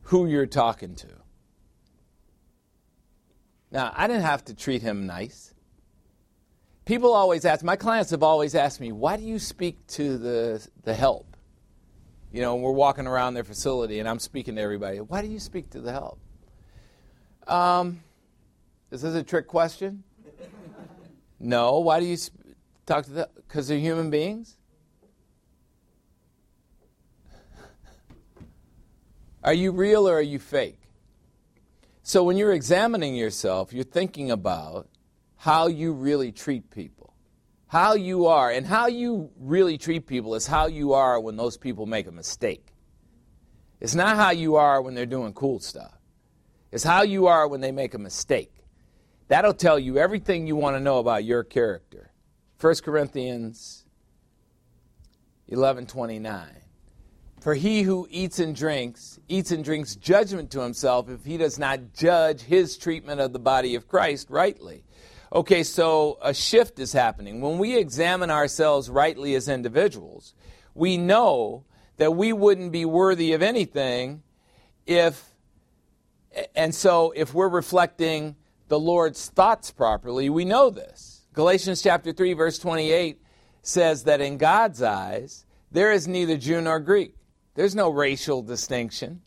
[0.04, 1.08] who you're talking to.
[3.72, 5.54] Now, I didn't have to treat him nice.
[6.90, 10.68] People always ask, my clients have always asked me, why do you speak to the,
[10.86, 11.38] the help?
[12.32, 14.98] You know, we're walking around their facility and I'm speaking to everybody.
[14.98, 16.20] Why do you speak to the help?
[17.46, 18.02] Um,
[18.90, 20.04] is this a trick question?
[21.40, 21.78] No.
[21.78, 22.58] Why do you sp-
[22.88, 23.30] talk to the?
[23.36, 24.58] Because they're human beings.
[29.44, 30.80] Are you real or are you fake?
[32.02, 34.90] So when you're examining yourself, you're thinking about
[35.40, 37.14] how you really treat people.
[37.68, 41.56] How you are, and how you really treat people is how you are when those
[41.56, 42.74] people make a mistake.
[43.80, 45.94] It's not how you are when they're doing cool stuff.
[46.74, 48.52] It's how you are when they make a mistake.
[49.30, 52.12] That'll tell you everything you want to know about your character.
[52.60, 53.86] 1 Corinthians
[55.48, 56.64] 11:29.
[57.40, 61.58] For he who eats and drinks, eats and drinks judgment to himself if he does
[61.58, 64.84] not judge his treatment of the body of Christ rightly.
[65.32, 67.40] Okay, so a shift is happening.
[67.40, 70.34] When we examine ourselves rightly as individuals,
[70.74, 71.66] we know
[71.98, 74.24] that we wouldn't be worthy of anything
[74.88, 75.24] if,
[76.56, 78.38] and so if we're reflecting
[78.70, 81.28] the Lord's thoughts properly, we know this.
[81.34, 83.22] Galatians chapter 3, verse 28
[83.62, 87.14] says that in God's eyes, there is neither Jew nor Greek.
[87.54, 89.22] There's no racial distinction.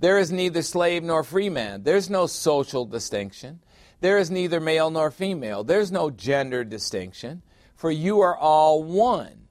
[0.00, 1.84] There is neither slave nor free man.
[1.84, 3.60] There's no social distinction.
[4.00, 5.64] There is neither male nor female.
[5.64, 7.42] There's no gender distinction,
[7.74, 9.48] for you are all one.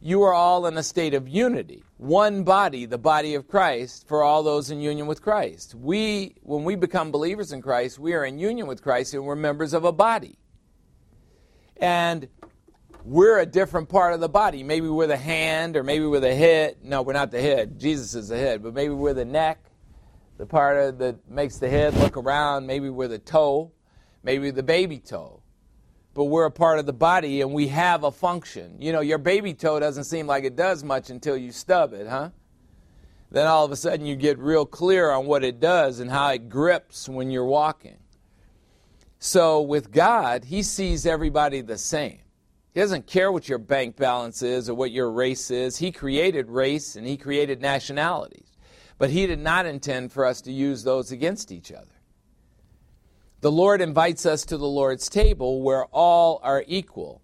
[0.00, 1.82] You are all in a state of unity.
[1.96, 5.74] One body, the body of Christ, for all those in union with Christ.
[5.74, 9.34] We, when we become believers in Christ, we are in union with Christ and we're
[9.34, 10.38] members of a body.
[11.76, 12.28] And
[13.04, 14.62] we're a different part of the body.
[14.62, 16.76] Maybe we're the hand or maybe we're the head.
[16.84, 17.80] No, we're not the head.
[17.80, 18.62] Jesus is the head.
[18.62, 19.64] But maybe we're the neck,
[20.36, 22.66] the part of, that makes the head look around.
[22.66, 23.72] Maybe we're the toe
[24.22, 25.42] maybe the baby toe.
[26.14, 28.76] But we're a part of the body and we have a function.
[28.80, 32.08] You know, your baby toe doesn't seem like it does much until you stub it,
[32.08, 32.30] huh?
[33.30, 36.30] Then all of a sudden you get real clear on what it does and how
[36.30, 37.98] it grips when you're walking.
[39.18, 42.20] So with God, He sees everybody the same.
[42.72, 45.76] He doesn't care what your bank balance is or what your race is.
[45.76, 48.56] He created race and He created nationalities.
[48.96, 51.97] But He did not intend for us to use those against each other.
[53.40, 57.22] The Lord invites us to the Lord's table where all are equal.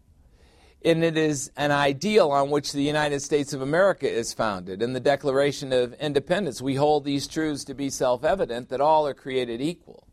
[0.84, 4.80] And it is an ideal on which the United States of America is founded.
[4.80, 9.08] In the Declaration of Independence, we hold these truths to be self evident that all
[9.08, 10.06] are created equal.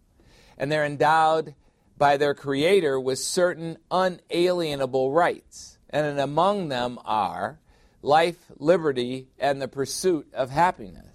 [0.57, 1.53] And they're endowed
[1.97, 5.77] by their Creator with certain unalienable rights.
[5.91, 7.59] And among them are
[8.01, 11.10] life, liberty, and the pursuit of happiness.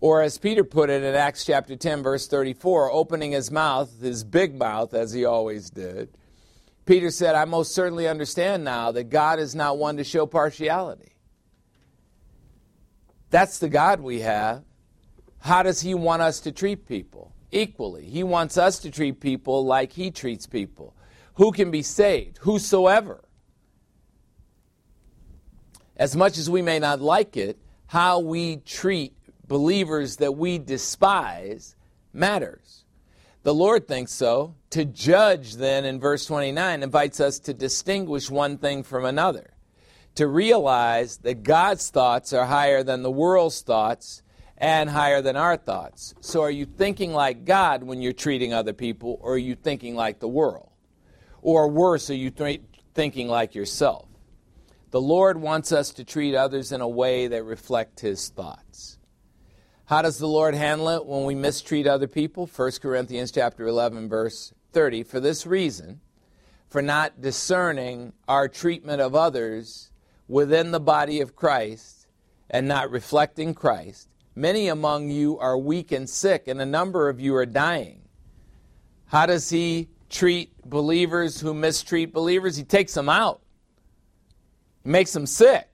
[0.00, 4.22] Or as Peter put it in Acts chapter 10, verse 34, opening his mouth, his
[4.22, 6.10] big mouth, as he always did,
[6.86, 11.12] Peter said, I most certainly understand now that God is not one to show partiality.
[13.30, 14.64] That's the God we have.
[15.40, 17.32] How does he want us to treat people?
[17.50, 18.04] Equally.
[18.04, 20.94] He wants us to treat people like he treats people.
[21.34, 22.38] Who can be saved?
[22.38, 23.24] Whosoever.
[25.96, 29.12] As much as we may not like it, how we treat
[29.48, 31.74] believers that we despise
[32.12, 32.84] matters.
[33.42, 34.54] The Lord thinks so.
[34.70, 39.54] To judge, then, in verse 29, invites us to distinguish one thing from another.
[40.14, 44.22] to realize that God's thoughts are higher than the world's thoughts
[44.56, 46.12] and higher than our thoughts.
[46.20, 49.94] So, are you thinking like God when you're treating other people, or are you thinking
[49.94, 50.70] like the world?
[51.40, 52.62] Or worse, are you th-
[52.94, 54.08] thinking like yourself?
[54.90, 58.97] The Lord wants us to treat others in a way that reflect his thoughts.
[59.88, 62.46] How does the Lord handle it when we mistreat other people?
[62.46, 65.02] 1 Corinthians chapter 11 verse 30.
[65.02, 66.02] For this reason,
[66.68, 69.90] for not discerning our treatment of others
[70.28, 72.06] within the body of Christ
[72.50, 77.18] and not reflecting Christ, many among you are weak and sick, and a number of
[77.18, 78.02] you are dying.
[79.06, 82.58] How does he treat believers who mistreat believers?
[82.58, 83.40] He takes them out,
[84.84, 85.66] he makes them sick.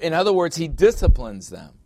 [0.00, 1.80] In other words, he disciplines them.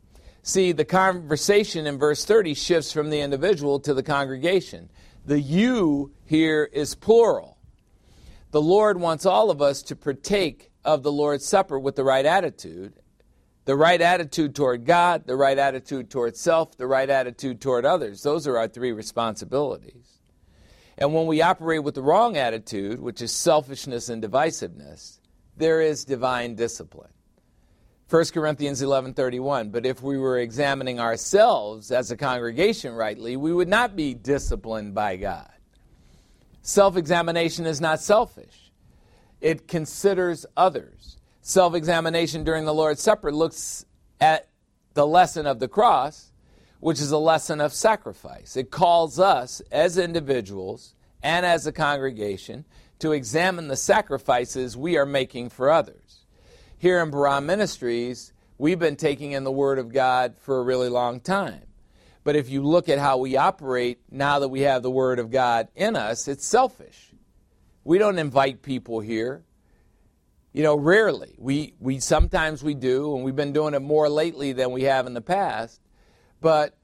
[0.46, 4.90] See, the conversation in verse 30 shifts from the individual to the congregation.
[5.24, 7.58] The you here is plural.
[8.52, 12.24] The Lord wants all of us to partake of the Lord's Supper with the right
[12.24, 12.92] attitude
[13.64, 18.22] the right attitude toward God, the right attitude toward self, the right attitude toward others.
[18.22, 20.20] Those are our three responsibilities.
[20.96, 25.18] And when we operate with the wrong attitude, which is selfishness and divisiveness,
[25.56, 27.10] there is divine discipline.
[28.08, 33.68] 1 Corinthians 11:31 But if we were examining ourselves as a congregation rightly, we would
[33.68, 35.50] not be disciplined by God.
[36.62, 38.70] Self-examination is not selfish.
[39.40, 41.18] It considers others.
[41.42, 43.84] Self-examination during the Lord's Supper looks
[44.20, 44.48] at
[44.94, 46.32] the lesson of the cross,
[46.78, 48.56] which is a lesson of sacrifice.
[48.56, 52.64] It calls us as individuals and as a congregation
[53.00, 56.25] to examine the sacrifices we are making for others.
[56.78, 60.90] Here in Barah Ministries, we've been taking in the Word of God for a really
[60.90, 61.62] long time.
[62.22, 65.30] But if you look at how we operate now that we have the Word of
[65.30, 67.12] God in us, it's selfish.
[67.82, 69.42] We don't invite people here.
[70.52, 71.34] You know, rarely.
[71.38, 75.06] We, we sometimes we do, and we've been doing it more lately than we have
[75.06, 75.80] in the past.
[76.42, 76.76] But,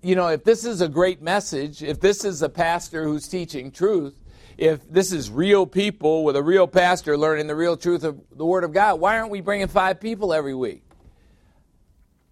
[0.00, 3.72] you know, if this is a great message, if this is a pastor who's teaching
[3.72, 4.14] truth,
[4.56, 8.44] if this is real people with a real pastor learning the real truth of the
[8.44, 10.82] Word of God, why aren't we bringing five people every week?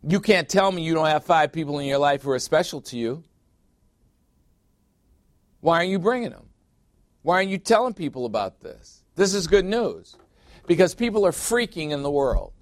[0.06, 2.80] You can't tell me you don't have five people in your life who are special
[2.82, 3.22] to you.
[5.60, 6.48] Why aren't you bringing them?
[7.22, 9.02] Why aren't you telling people about this?
[9.14, 10.16] This is good news
[10.66, 12.52] because people are freaking in the world.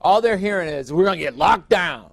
[0.00, 2.10] All they're hearing is, we're going to get locked down.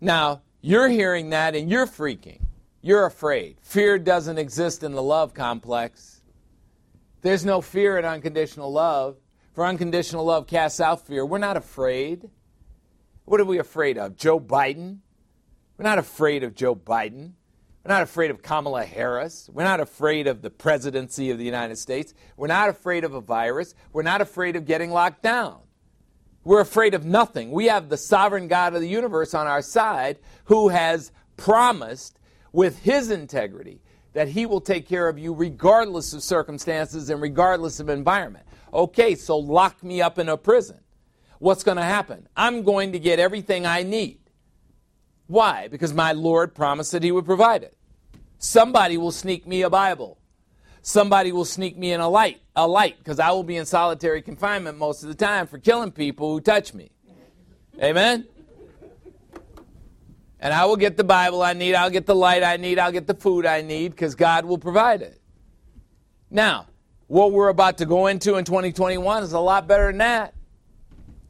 [0.00, 2.40] Now, you're hearing that and you're freaking.
[2.80, 3.58] You're afraid.
[3.60, 6.22] Fear doesn't exist in the love complex.
[7.22, 9.16] There's no fear in unconditional love.
[9.52, 11.26] For unconditional love casts out fear.
[11.26, 12.30] We're not afraid.
[13.24, 14.16] What are we afraid of?
[14.16, 14.98] Joe Biden?
[15.76, 17.32] We're not afraid of Joe Biden.
[17.84, 19.50] We're not afraid of Kamala Harris.
[19.52, 22.14] We're not afraid of the presidency of the United States.
[22.36, 23.74] We're not afraid of a virus.
[23.92, 25.58] We're not afraid of getting locked down.
[26.44, 27.50] We're afraid of nothing.
[27.50, 32.17] We have the sovereign God of the universe on our side who has promised
[32.52, 33.80] with his integrity
[34.12, 38.46] that he will take care of you regardless of circumstances and regardless of environment.
[38.72, 40.80] Okay, so lock me up in a prison.
[41.38, 42.26] What's going to happen?
[42.36, 44.18] I'm going to get everything I need.
[45.26, 45.68] Why?
[45.68, 47.76] Because my Lord promised that he would provide it.
[48.38, 50.18] Somebody will sneak me a Bible.
[50.82, 54.22] Somebody will sneak me in a light, a light, because I will be in solitary
[54.22, 56.90] confinement most of the time for killing people who touch me.
[57.82, 58.26] Amen?
[60.40, 62.92] And I will get the Bible I need, I'll get the light I need, I'll
[62.92, 65.20] get the food I need, because God will provide it.
[66.30, 66.66] Now,
[67.08, 70.34] what we're about to go into in 2021 is a lot better than that.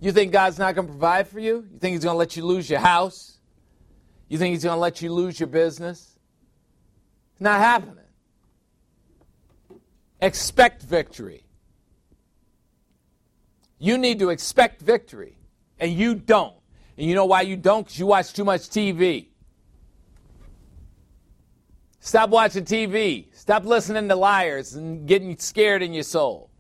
[0.01, 1.67] You think God's not going to provide for you?
[1.73, 3.39] You think He's going to let you lose your house?
[4.29, 6.19] You think He's going to let you lose your business?
[7.33, 8.05] It's not happening.
[10.21, 11.45] Expect victory.
[13.79, 15.39] You need to expect victory,
[15.79, 16.58] and you don't.
[16.99, 17.85] And you know why you don't?
[17.85, 19.29] Because you watch too much TV.
[22.01, 23.27] Stop watching TV.
[23.33, 26.51] Stop listening to liars and getting scared in your soul.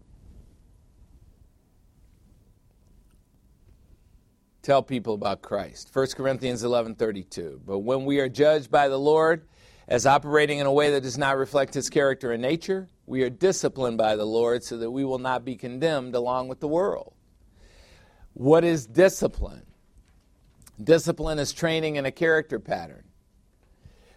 [4.62, 5.90] Tell people about Christ.
[5.93, 7.60] 1 Corinthians 11:32.
[7.66, 9.48] But when we are judged by the Lord
[9.89, 13.31] as operating in a way that does not reflect his character and nature, we are
[13.31, 17.15] disciplined by the Lord so that we will not be condemned along with the world.
[18.35, 19.68] What is discipline?
[20.83, 23.05] Discipline is training in a character pattern.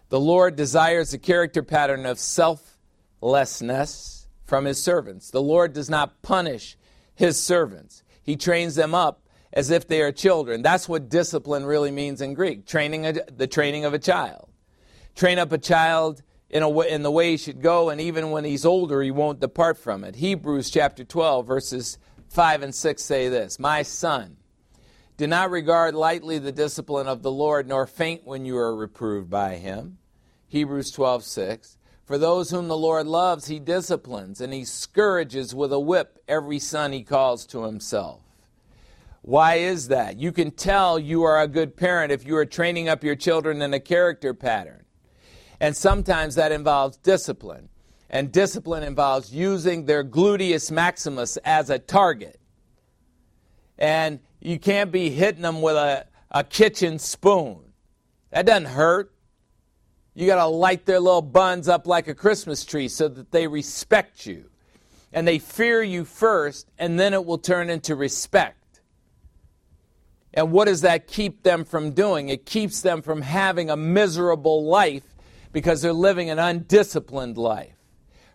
[0.08, 5.30] The Lord desires a character pattern of selflessness from his servants.
[5.30, 6.76] The Lord does not punish
[7.14, 9.22] his servants, he trains them up
[9.52, 10.62] as if they are children.
[10.62, 14.48] That's what discipline really means in Greek training a, the training of a child.
[15.14, 18.44] Train up a child in, a in the way he should go, and even when
[18.44, 20.16] he's older, he won't depart from it.
[20.16, 21.98] Hebrews chapter 12, verses
[22.28, 24.36] 5 and 6 say this My son,
[25.22, 29.30] do not regard lightly the discipline of the Lord, nor faint when you are reproved
[29.30, 29.98] by him.
[30.48, 31.78] Hebrews 12, 6.
[32.04, 36.58] For those whom the Lord loves, he disciplines, and he scourges with a whip every
[36.58, 38.20] son he calls to himself.
[39.20, 40.18] Why is that?
[40.18, 43.62] You can tell you are a good parent if you are training up your children
[43.62, 44.84] in a character pattern.
[45.60, 47.68] And sometimes that involves discipline.
[48.10, 52.40] And discipline involves using their gluteus maximus as a target.
[53.78, 57.60] And you can't be hitting them with a, a kitchen spoon.
[58.30, 59.12] That doesn't hurt.
[60.14, 63.46] You got to light their little buns up like a Christmas tree so that they
[63.46, 64.46] respect you.
[65.12, 68.80] And they fear you first, and then it will turn into respect.
[70.34, 72.28] And what does that keep them from doing?
[72.28, 75.04] It keeps them from having a miserable life
[75.52, 77.76] because they're living an undisciplined life.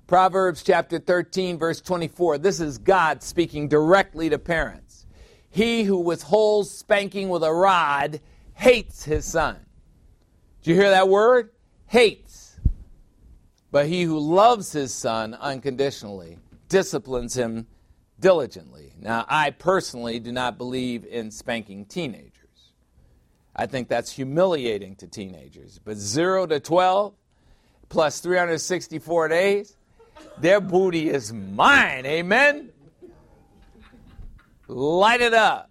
[0.06, 2.38] Proverbs chapter 13, verse 24.
[2.38, 4.87] This is God speaking directly to parents.
[5.58, 8.22] He who withholds spanking with a rod
[8.54, 9.58] hates his son.
[10.62, 11.50] Did you hear that word?
[11.88, 12.60] Hates.
[13.72, 16.38] But he who loves his son unconditionally
[16.70, 17.66] disciplines him
[18.20, 18.94] diligently.
[19.02, 22.74] Now, I personally do not believe in spanking teenagers.
[23.56, 25.80] I think that's humiliating to teenagers.
[25.84, 27.16] But 0 to 12
[27.90, 29.76] plus 364 days,
[30.38, 32.06] their booty is mine.
[32.06, 32.70] Amen?
[34.68, 35.70] Light it up.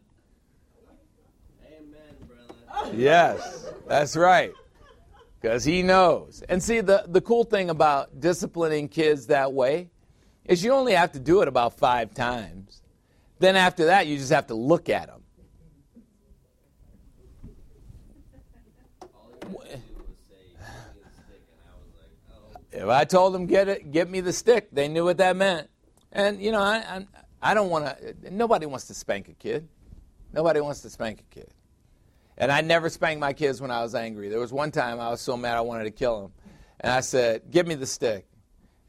[1.66, 1.94] Amen,
[2.26, 2.96] brother.
[2.96, 4.52] Yes, that's right.
[5.40, 6.42] Because he knows.
[6.48, 9.90] And see, the, the cool thing about disciplining kids that way
[10.46, 12.82] is you only have to do it about five times.
[13.38, 15.22] Then after that, you just have to look at them.
[19.02, 19.08] All
[19.64, 22.82] he had to do was say, "Give me a stick," and I was like.
[22.82, 25.68] If I told them get it, get me the stick, they knew what that meant.
[26.12, 27.04] And you know, I
[27.42, 28.14] I, don't want to.
[28.30, 29.68] Nobody wants to spank a kid.
[30.32, 31.50] Nobody wants to spank a kid.
[32.38, 34.28] And I never spanked my kids when I was angry.
[34.28, 36.32] There was one time I was so mad I wanted to kill him,
[36.80, 38.26] and I said, "Give me the stick,"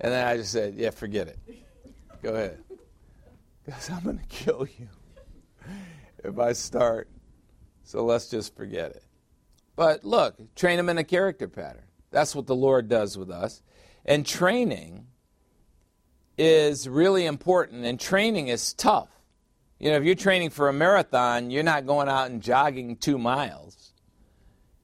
[0.02, 1.40] and then I just said, "Yeah, forget it.
[2.22, 2.60] Go ahead,
[3.66, 4.90] because I'm going to kill you
[6.24, 7.10] if I start.
[7.84, 9.04] So let's just forget it."
[9.78, 11.86] But look, train them in a character pattern.
[12.12, 13.62] That's what the Lord does with us.
[14.06, 15.08] And training
[16.38, 19.10] is really important, and training is tough.
[19.80, 23.18] You know, if you're training for a marathon, you're not going out and jogging two
[23.18, 23.94] miles.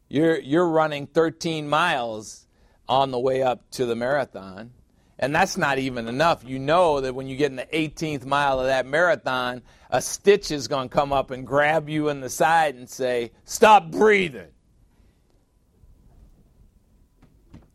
[0.07, 2.45] You're, you're running 13 miles
[2.87, 4.71] on the way up to the marathon.
[5.17, 6.43] And that's not even enough.
[6.43, 10.51] You know that when you get in the 18th mile of that marathon, a stitch
[10.51, 14.52] is going to come up and grab you in the side and say, Stop breathing.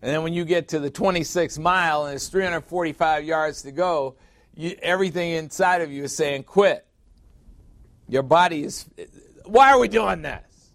[0.01, 4.17] And then when you get to the 26th mile and it's 345 yards to go,
[4.55, 6.87] you, everything inside of you is saying, quit.
[8.09, 8.87] Your body is,
[9.45, 10.73] why are we doing this?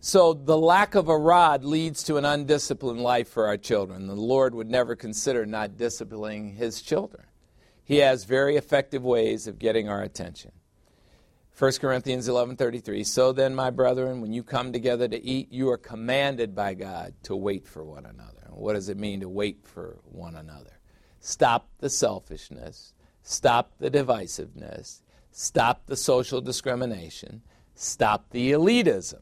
[0.00, 4.06] So the lack of a rod leads to an undisciplined life for our children.
[4.06, 7.24] The Lord would never consider not disciplining his children.
[7.84, 10.52] He has very effective ways of getting our attention.
[11.56, 15.78] 1 Corinthians 11:33 So then my brethren when you come together to eat you are
[15.78, 18.48] commanded by God to wait for one another.
[18.50, 20.80] What does it mean to wait for one another?
[21.20, 27.42] Stop the selfishness, stop the divisiveness, stop the social discrimination,
[27.76, 29.20] stop the elitism.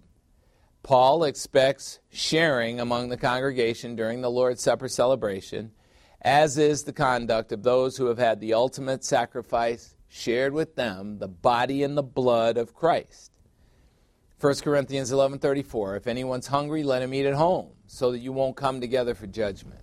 [0.83, 5.73] Paul expects sharing among the congregation during the Lord's Supper celebration,
[6.23, 11.19] as is the conduct of those who have had the ultimate sacrifice shared with them
[11.19, 13.33] the body and the blood of Christ.
[14.41, 18.55] 1 Corinthians 11:34 If anyone's hungry let him eat at home so that you won't
[18.55, 19.81] come together for judgment.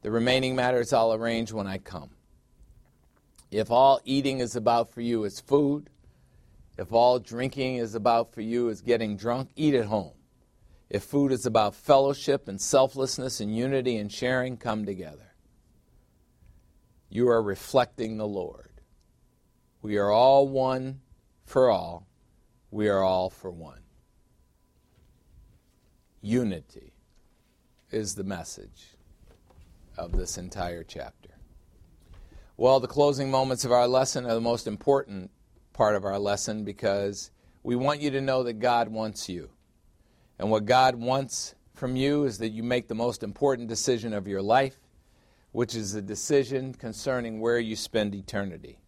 [0.00, 2.10] The remaining matters I'll arrange when I come.
[3.50, 5.90] If all eating is about for you is food,
[6.78, 10.14] if all drinking is about for you is getting drunk, eat at home.
[10.88, 15.34] If food is about fellowship and selflessness and unity and sharing, come together.
[17.10, 18.71] You are reflecting the Lord.
[19.82, 21.00] We are all one
[21.44, 22.06] for all.
[22.70, 23.80] We are all for one.
[26.20, 26.92] Unity
[27.90, 28.94] is the message
[29.98, 31.30] of this entire chapter.
[32.56, 35.32] Well, the closing moments of our lesson are the most important
[35.72, 37.32] part of our lesson because
[37.64, 39.50] we want you to know that God wants you.
[40.38, 44.28] And what God wants from you is that you make the most important decision of
[44.28, 44.78] your life,
[45.50, 48.78] which is a decision concerning where you spend eternity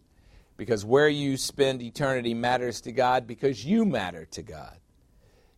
[0.57, 4.77] because where you spend eternity matters to God because you matter to God.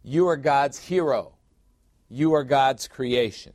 [0.04, 1.36] You are God's hero,
[2.10, 3.54] you are God's creation.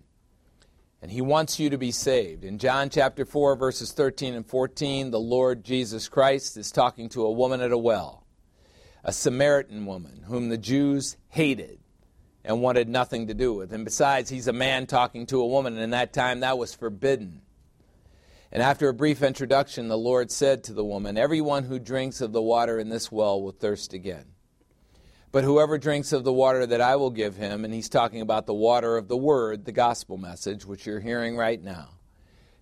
[1.01, 2.45] And he wants you to be saved.
[2.45, 7.25] In John chapter 4, verses 13 and 14, the Lord Jesus Christ is talking to
[7.25, 8.25] a woman at a well,
[9.03, 11.81] a Samaritan woman whom the Jews hated
[12.45, 13.73] and wanted nothing to do with.
[13.73, 16.75] And besides, he's a man talking to a woman, and in that time that was
[16.75, 17.43] forbidden.
[18.53, 22.33] And after a brief introduction, the Lord said to the woman, Everyone who drinks of
[22.33, 24.27] the water in this well will thirst again.
[25.31, 28.45] But whoever drinks of the water that I will give him, and he's talking about
[28.45, 31.89] the water of the word, the gospel message, which you're hearing right now,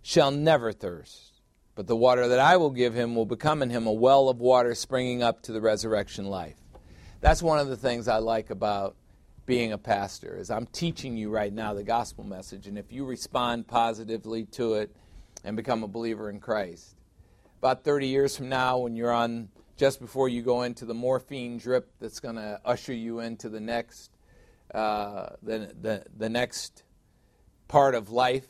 [0.00, 1.42] shall never thirst.
[1.74, 4.38] But the water that I will give him will become in him a well of
[4.38, 6.56] water springing up to the resurrection life.
[7.20, 8.94] That's one of the things I like about
[9.44, 13.04] being a pastor is I'm teaching you right now the gospel message and if you
[13.04, 14.94] respond positively to it
[15.44, 16.96] and become a believer in Christ.
[17.58, 21.58] About 30 years from now when you're on just before you go into the morphine
[21.58, 24.10] drip that's going to usher you into the next
[24.74, 26.84] uh, the, the, the next
[27.66, 28.46] part of life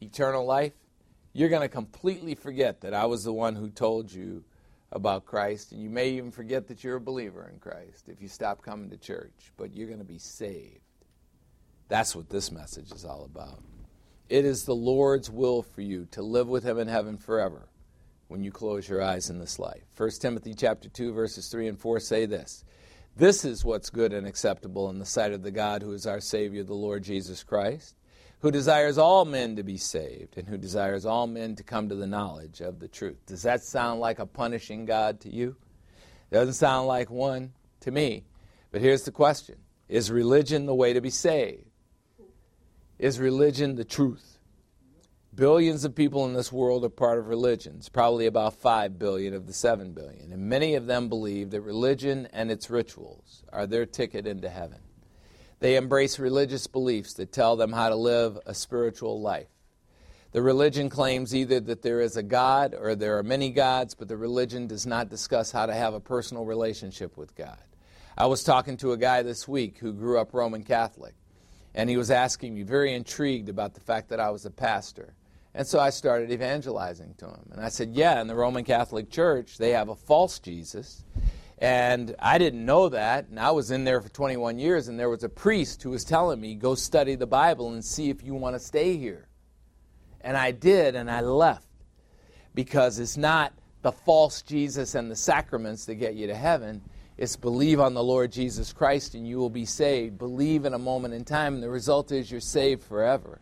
[0.00, 0.74] eternal life
[1.32, 4.44] you're going to completely forget that I was the one who told you
[4.90, 5.72] about Christ.
[5.72, 8.90] And you may even forget that you're a believer in Christ if you stop coming
[8.90, 10.80] to church but you're going to be saved.
[11.88, 13.62] That's what this message is all about
[14.28, 17.68] it is the Lord's will for you to live with him in heaven forever
[18.28, 19.82] when you close your eyes in this life.
[19.96, 22.64] 1 Timothy chapter 2 verses 3 and 4 say this.
[23.16, 26.20] This is what's good and acceptable in the sight of the God who is our
[26.20, 27.96] savior the Lord Jesus Christ,
[28.40, 31.96] who desires all men to be saved and who desires all men to come to
[31.96, 33.18] the knowledge of the truth.
[33.26, 35.56] Does that sound like a punishing God to you?
[36.30, 38.24] Doesn't sound like one to me.
[38.70, 39.56] But here's the question.
[39.88, 41.67] Is religion the way to be saved?
[42.98, 44.38] Is religion the truth?
[45.32, 49.46] Billions of people in this world are part of religions, probably about 5 billion of
[49.46, 50.32] the 7 billion.
[50.32, 54.80] And many of them believe that religion and its rituals are their ticket into heaven.
[55.60, 59.46] They embrace religious beliefs that tell them how to live a spiritual life.
[60.32, 64.08] The religion claims either that there is a God or there are many gods, but
[64.08, 67.62] the religion does not discuss how to have a personal relationship with God.
[68.16, 71.14] I was talking to a guy this week who grew up Roman Catholic,
[71.74, 75.14] and he was asking me, very intrigued about the fact that I was a pastor.
[75.54, 77.50] And so I started evangelizing to him.
[77.52, 81.04] And I said, Yeah, in the Roman Catholic Church, they have a false Jesus.
[81.58, 83.28] And I didn't know that.
[83.28, 86.04] And I was in there for 21 years, and there was a priest who was
[86.04, 89.28] telling me, Go study the Bible and see if you want to stay here.
[90.20, 91.66] And I did, and I left.
[92.54, 96.82] Because it's not the false Jesus and the sacraments that get you to heaven.
[97.18, 100.18] It's believe on the Lord Jesus Christ and you will be saved.
[100.18, 103.40] Believe in a moment in time, and the result is you're saved forever.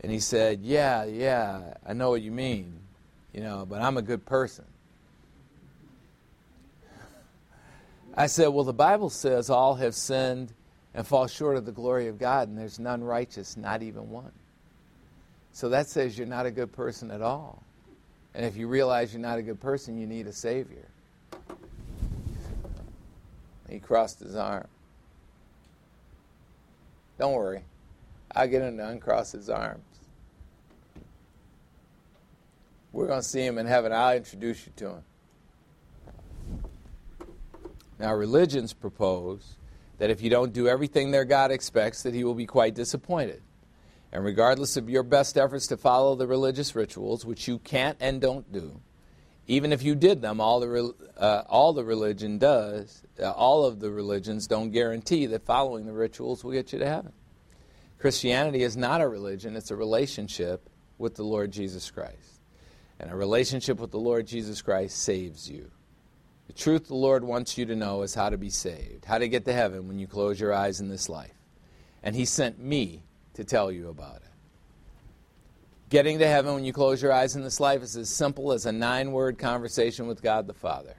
[0.00, 2.80] And he said, Yeah, yeah, I know what you mean,
[3.34, 4.64] you know, but I'm a good person.
[8.14, 10.54] I said, Well, the Bible says all have sinned
[10.94, 14.32] and fall short of the glory of God, and there's none righteous, not even one.
[15.52, 17.62] So that says you're not a good person at all.
[18.34, 20.88] And if you realize you're not a good person, you need a Savior.
[23.68, 24.68] He crossed his arm.
[27.18, 27.64] Don't worry.
[28.34, 29.84] I'll get him to uncross his arms.
[32.92, 33.92] We're going to see him in heaven.
[33.92, 35.02] I'll introduce you to him.
[37.98, 39.56] Now, religions propose
[39.98, 43.42] that if you don't do everything their God expects, that he will be quite disappointed.
[44.12, 48.20] And regardless of your best efforts to follow the religious rituals, which you can't and
[48.20, 48.80] don't do,
[49.46, 53.78] even if you did them, all the, uh, all the religion does, uh, all of
[53.78, 57.12] the religions don't guarantee that following the rituals will get you to heaven.
[57.98, 60.68] Christianity is not a religion, it's a relationship
[60.98, 62.40] with the Lord Jesus Christ.
[62.98, 65.70] And a relationship with the Lord Jesus Christ saves you.
[66.46, 69.28] The truth the Lord wants you to know is how to be saved, how to
[69.28, 71.34] get to heaven when you close your eyes in this life.
[72.02, 73.02] And He sent me
[73.34, 74.25] to tell you about it.
[75.88, 78.66] Getting to heaven when you close your eyes in this life is as simple as
[78.66, 80.96] a nine word conversation with God the Father.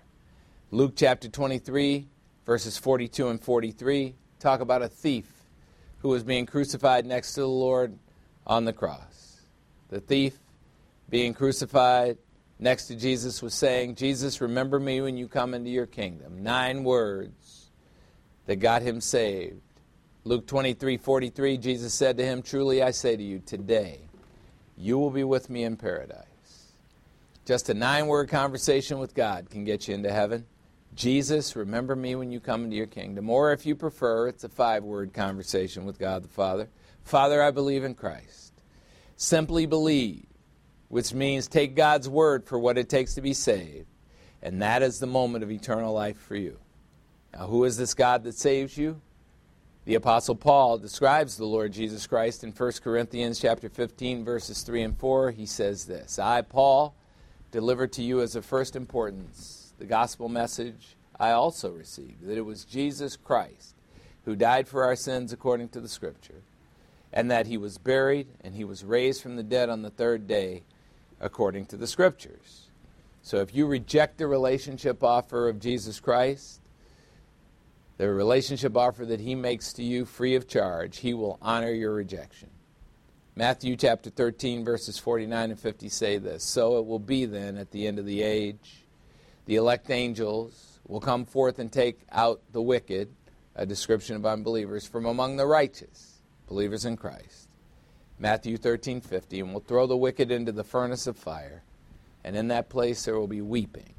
[0.72, 2.08] Luke chapter 23,
[2.46, 5.30] verses 42 and 43 talk about a thief
[5.98, 8.00] who was being crucified next to the Lord
[8.46, 9.42] on the cross.
[9.90, 10.38] The thief
[11.10, 12.18] being crucified
[12.58, 16.44] next to Jesus was saying, Jesus, remember me when you come into your kingdom.
[16.44, 17.72] Nine words
[18.46, 19.60] that got him saved.
[20.24, 24.07] Luke 23 43, Jesus said to him, Truly I say to you, today
[24.78, 26.26] you will be with me in paradise.
[27.46, 30.46] Just a nine word conversation with God can get you into heaven.
[30.94, 33.30] Jesus, remember me when you come into your kingdom.
[33.30, 36.70] Or if you prefer, it's a five word conversation with God the Father.
[37.04, 38.54] Father, I believe in Christ.
[39.16, 40.26] Simply believe,
[40.90, 43.88] which means take God's word for what it takes to be saved.
[44.42, 46.60] And that is the moment of eternal life for you.
[47.34, 49.02] Now, who is this God that saves you?
[49.88, 54.82] The apostle Paul describes the Lord Jesus Christ in 1 Corinthians chapter 15 verses 3
[54.82, 55.32] and 4.
[55.32, 56.94] He says this, I Paul
[57.52, 62.42] delivered to you as of first importance the gospel message I also received that it
[62.42, 63.76] was Jesus Christ
[64.26, 66.42] who died for our sins according to the scripture
[67.14, 70.28] and that he was buried and he was raised from the dead on the third
[70.28, 70.64] day
[71.22, 72.68] according to the scriptures.
[73.22, 76.60] So if you reject the relationship offer of Jesus Christ,
[77.98, 81.94] the relationship offer that he makes to you free of charge, he will honor your
[81.94, 82.50] rejection.
[83.36, 87.72] Matthew chapter 13, verses 49 and 50 say this So it will be then at
[87.72, 88.86] the end of the age,
[89.46, 93.10] the elect angels will come forth and take out the wicked,
[93.56, 97.48] a description of unbelievers, from among the righteous, believers in Christ.
[98.20, 101.64] Matthew 13, 50, and will throw the wicked into the furnace of fire,
[102.24, 103.94] and in that place there will be weeping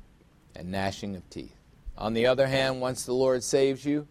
[0.57, 1.58] and gnashing of teeth.
[1.99, 4.07] On the other hand, once the Lord saves you,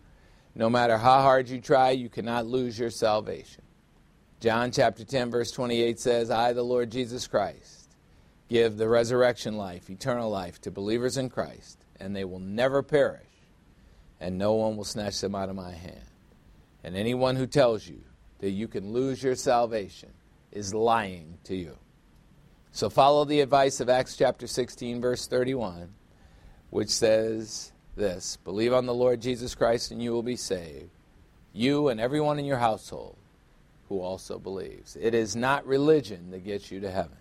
[0.53, 3.64] no matter how hard you try, you cannot lose your salvation.
[4.41, 7.89] John chapter 10, verse 28 says, I, the Lord Jesus Christ,
[8.49, 13.22] give the resurrection life, eternal life, to believers in Christ, and they will never perish,
[14.19, 16.01] and no one will snatch them out of my hand.
[16.84, 18.01] And anyone who tells you
[18.39, 20.09] that you can lose your salvation
[20.51, 21.77] is lying to you.
[22.72, 25.93] So follow the advice of Acts chapter 16, verse 31,
[26.69, 30.90] which says this Believe on the Lord Jesus Christ, and you will be saved,
[31.53, 33.18] you and everyone in your household
[33.90, 34.95] who also believes.
[34.99, 37.18] It is not religion that gets you to heaven,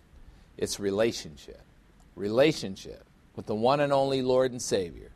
[0.57, 1.61] it's relationship.
[2.15, 3.05] Relationship
[3.35, 5.11] with the one and only Lord and Savior,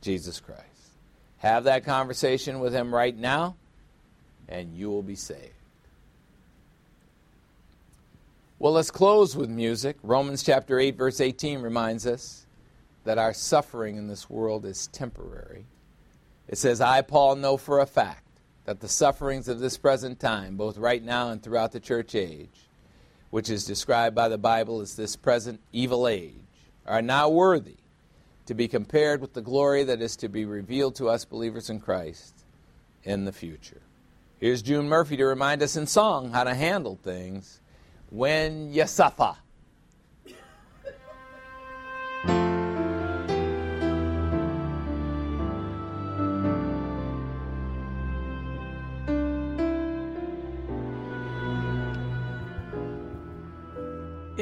[0.00, 0.62] Jesus Christ.
[1.38, 3.54] Have that conversation with Him right now,
[4.48, 5.54] and you will be saved.
[8.58, 9.96] Well, let's close with music.
[10.02, 12.46] Romans chapter 8, verse 18 reminds us
[13.04, 15.66] that our suffering in this world is temporary.
[16.48, 18.26] It says, I, Paul, know for a fact
[18.64, 22.68] that the sufferings of this present time, both right now and throughout the church age,
[23.30, 26.34] which is described by the Bible as this present evil age,
[26.86, 27.76] are not worthy
[28.46, 31.80] to be compared with the glory that is to be revealed to us believers in
[31.80, 32.34] Christ
[33.04, 33.80] in the future.
[34.38, 37.60] Here's June Murphy to remind us in song how to handle things
[38.10, 39.36] when you suffer.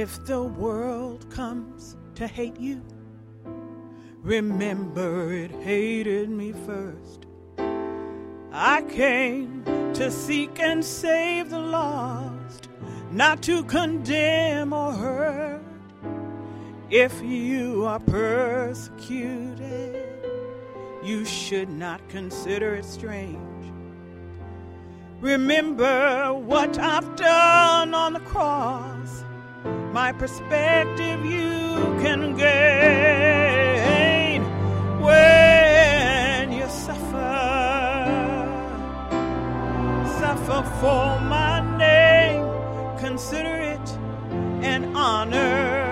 [0.01, 2.82] If the world comes to hate you,
[4.22, 7.27] remember it hated me first.
[8.51, 9.62] I came
[9.93, 12.70] to seek and save the lost,
[13.10, 15.60] not to condemn or hurt.
[16.89, 18.89] If you are persecuted,
[21.05, 23.39] you should not consider it strange.
[25.20, 29.24] Remember what I've done on the cross
[29.65, 34.43] my perspective you can gain
[35.01, 37.16] when you suffer.
[40.20, 42.47] Suffer for my name,
[42.99, 43.99] consider it
[44.62, 45.89] an honor.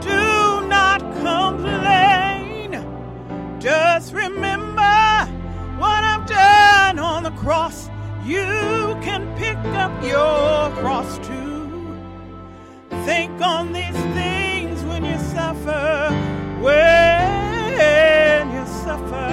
[0.00, 2.72] Do not complain,
[3.58, 5.26] just remember
[5.78, 7.88] what I've done on the cross.
[8.24, 10.39] You can pick up your
[13.42, 16.10] On these things when you suffer,
[16.60, 19.30] when you suffer.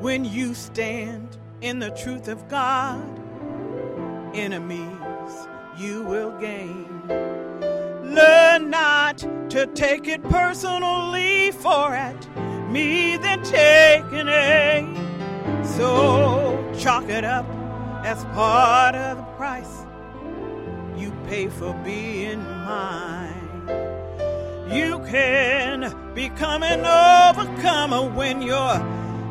[0.00, 3.02] When you stand in the truth of God,
[4.34, 6.86] enemies you will gain.
[7.08, 9.18] Learn not
[9.50, 12.28] to take it personally, for at
[12.70, 14.94] me then taking aim.
[14.96, 15.62] Eh?
[15.64, 16.47] So
[16.78, 17.44] chalk it up
[18.04, 19.84] as part of the price
[20.96, 23.34] you pay for being mine.
[24.70, 28.78] You can become an overcomer when your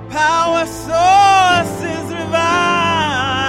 [0.10, 3.40] power source is divine.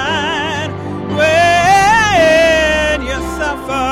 [1.19, 3.91] When you suffer,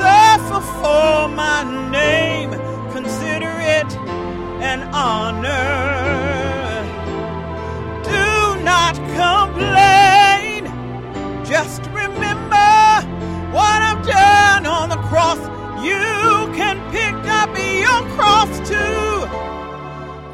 [0.00, 2.50] suffer for my name,
[2.92, 3.94] consider it
[4.62, 5.97] an honor
[8.92, 10.64] not complain.
[11.44, 12.70] Just remember
[13.52, 15.38] what I've done on the cross.
[15.84, 19.26] You can pick up your cross too.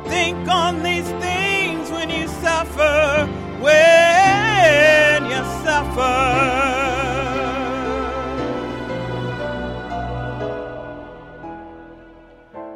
[0.09, 3.27] Think on these things when you suffer,
[3.61, 6.75] when you suffer.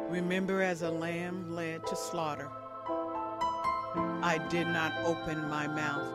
[0.09, 2.49] remember as a lamb led to slaughter,
[4.21, 6.11] I did not open my mouth.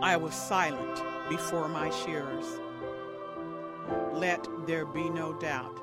[0.00, 2.46] I was silent before my shearers.
[4.14, 5.78] Let there be no doubt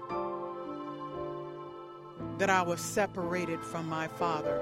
[2.40, 4.60] that I was separated from my Father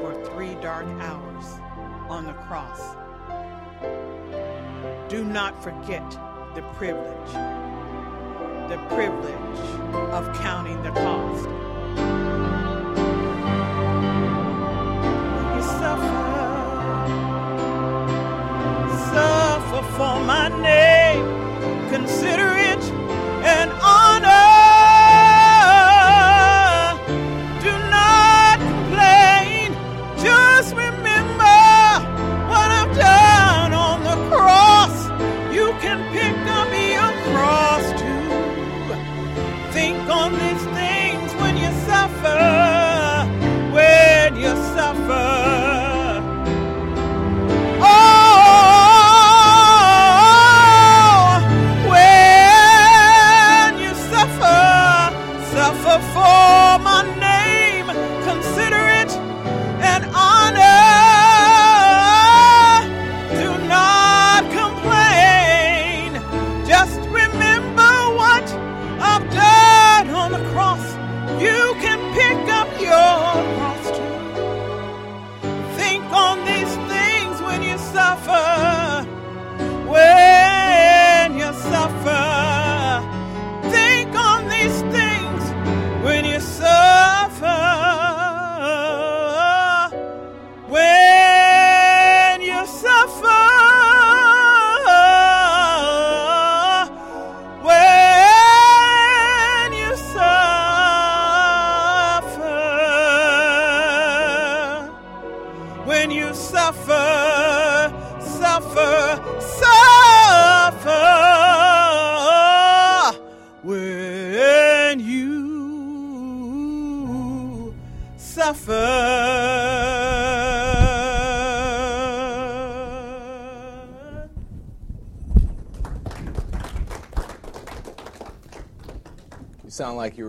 [0.00, 1.44] for three dark hours
[2.08, 2.96] on the cross.
[5.08, 6.10] Do not forget
[6.56, 7.32] the privilege,
[8.68, 9.58] the privilege
[10.10, 12.25] of counting the cost.
[19.96, 21.24] For my name.
[21.88, 22.55] Consider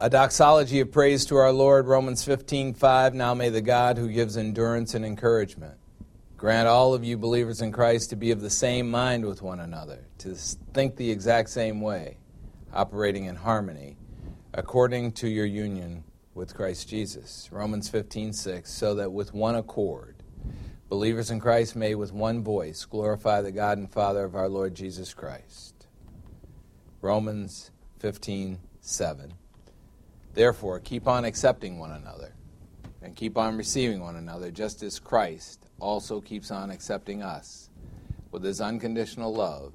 [0.00, 3.12] A doxology of praise to our Lord, Romans 15:5.
[3.12, 5.74] Now may the God who gives endurance and encouragement
[6.40, 9.60] grant all of you believers in Christ to be of the same mind with one
[9.60, 10.34] another, to
[10.72, 12.16] think the exact same way,
[12.72, 13.98] operating in harmony,
[14.54, 16.02] according to your union
[16.34, 17.48] with Christ Jesus.
[17.50, 18.70] Romans 15:6.
[18.70, 20.22] So that with one accord,
[20.88, 24.74] believers in Christ may with one voice glorify the God and Father of our Lord
[24.74, 25.86] Jesus Christ.
[27.00, 29.34] Romans 15:7.
[30.34, 32.34] Therefore, keep on accepting one another
[33.02, 37.70] and keep on receiving one another, just as Christ also keeps on accepting us
[38.30, 39.72] with his unconditional love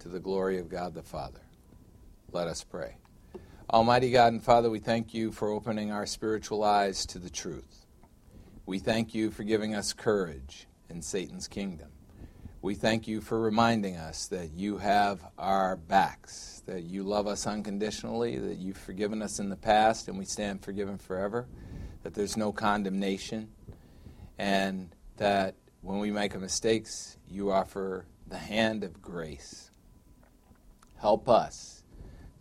[0.00, 1.40] to the glory of God the Father.
[2.32, 2.97] Let us pray.
[3.70, 7.84] Almighty God and Father, we thank you for opening our spiritual eyes to the truth.
[8.64, 11.88] We thank you for giving us courage in Satan's kingdom.
[12.62, 17.46] We thank you for reminding us that you have our backs, that you love us
[17.46, 21.46] unconditionally, that you've forgiven us in the past and we stand forgiven forever,
[22.04, 23.50] that there's no condemnation,
[24.38, 29.70] and that when we make mistakes, you offer the hand of grace.
[30.96, 31.77] Help us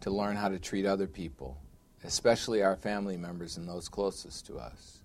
[0.01, 1.61] to learn how to treat other people,
[2.03, 4.99] especially our family members and those closest to us,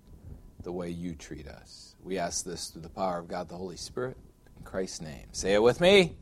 [0.63, 1.97] the way you treat us.
[2.03, 4.17] We ask this through the power of God the Holy Spirit.
[4.59, 5.27] In Christ's name.
[5.33, 6.17] Say it with me.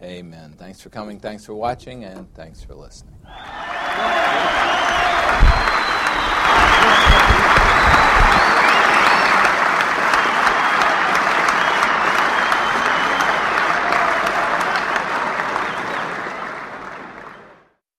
[0.00, 0.02] Amen.
[0.02, 0.54] Amen.
[0.56, 1.20] Thanks for coming.
[1.20, 2.04] Thanks for watching.
[2.04, 3.14] And thanks for listening.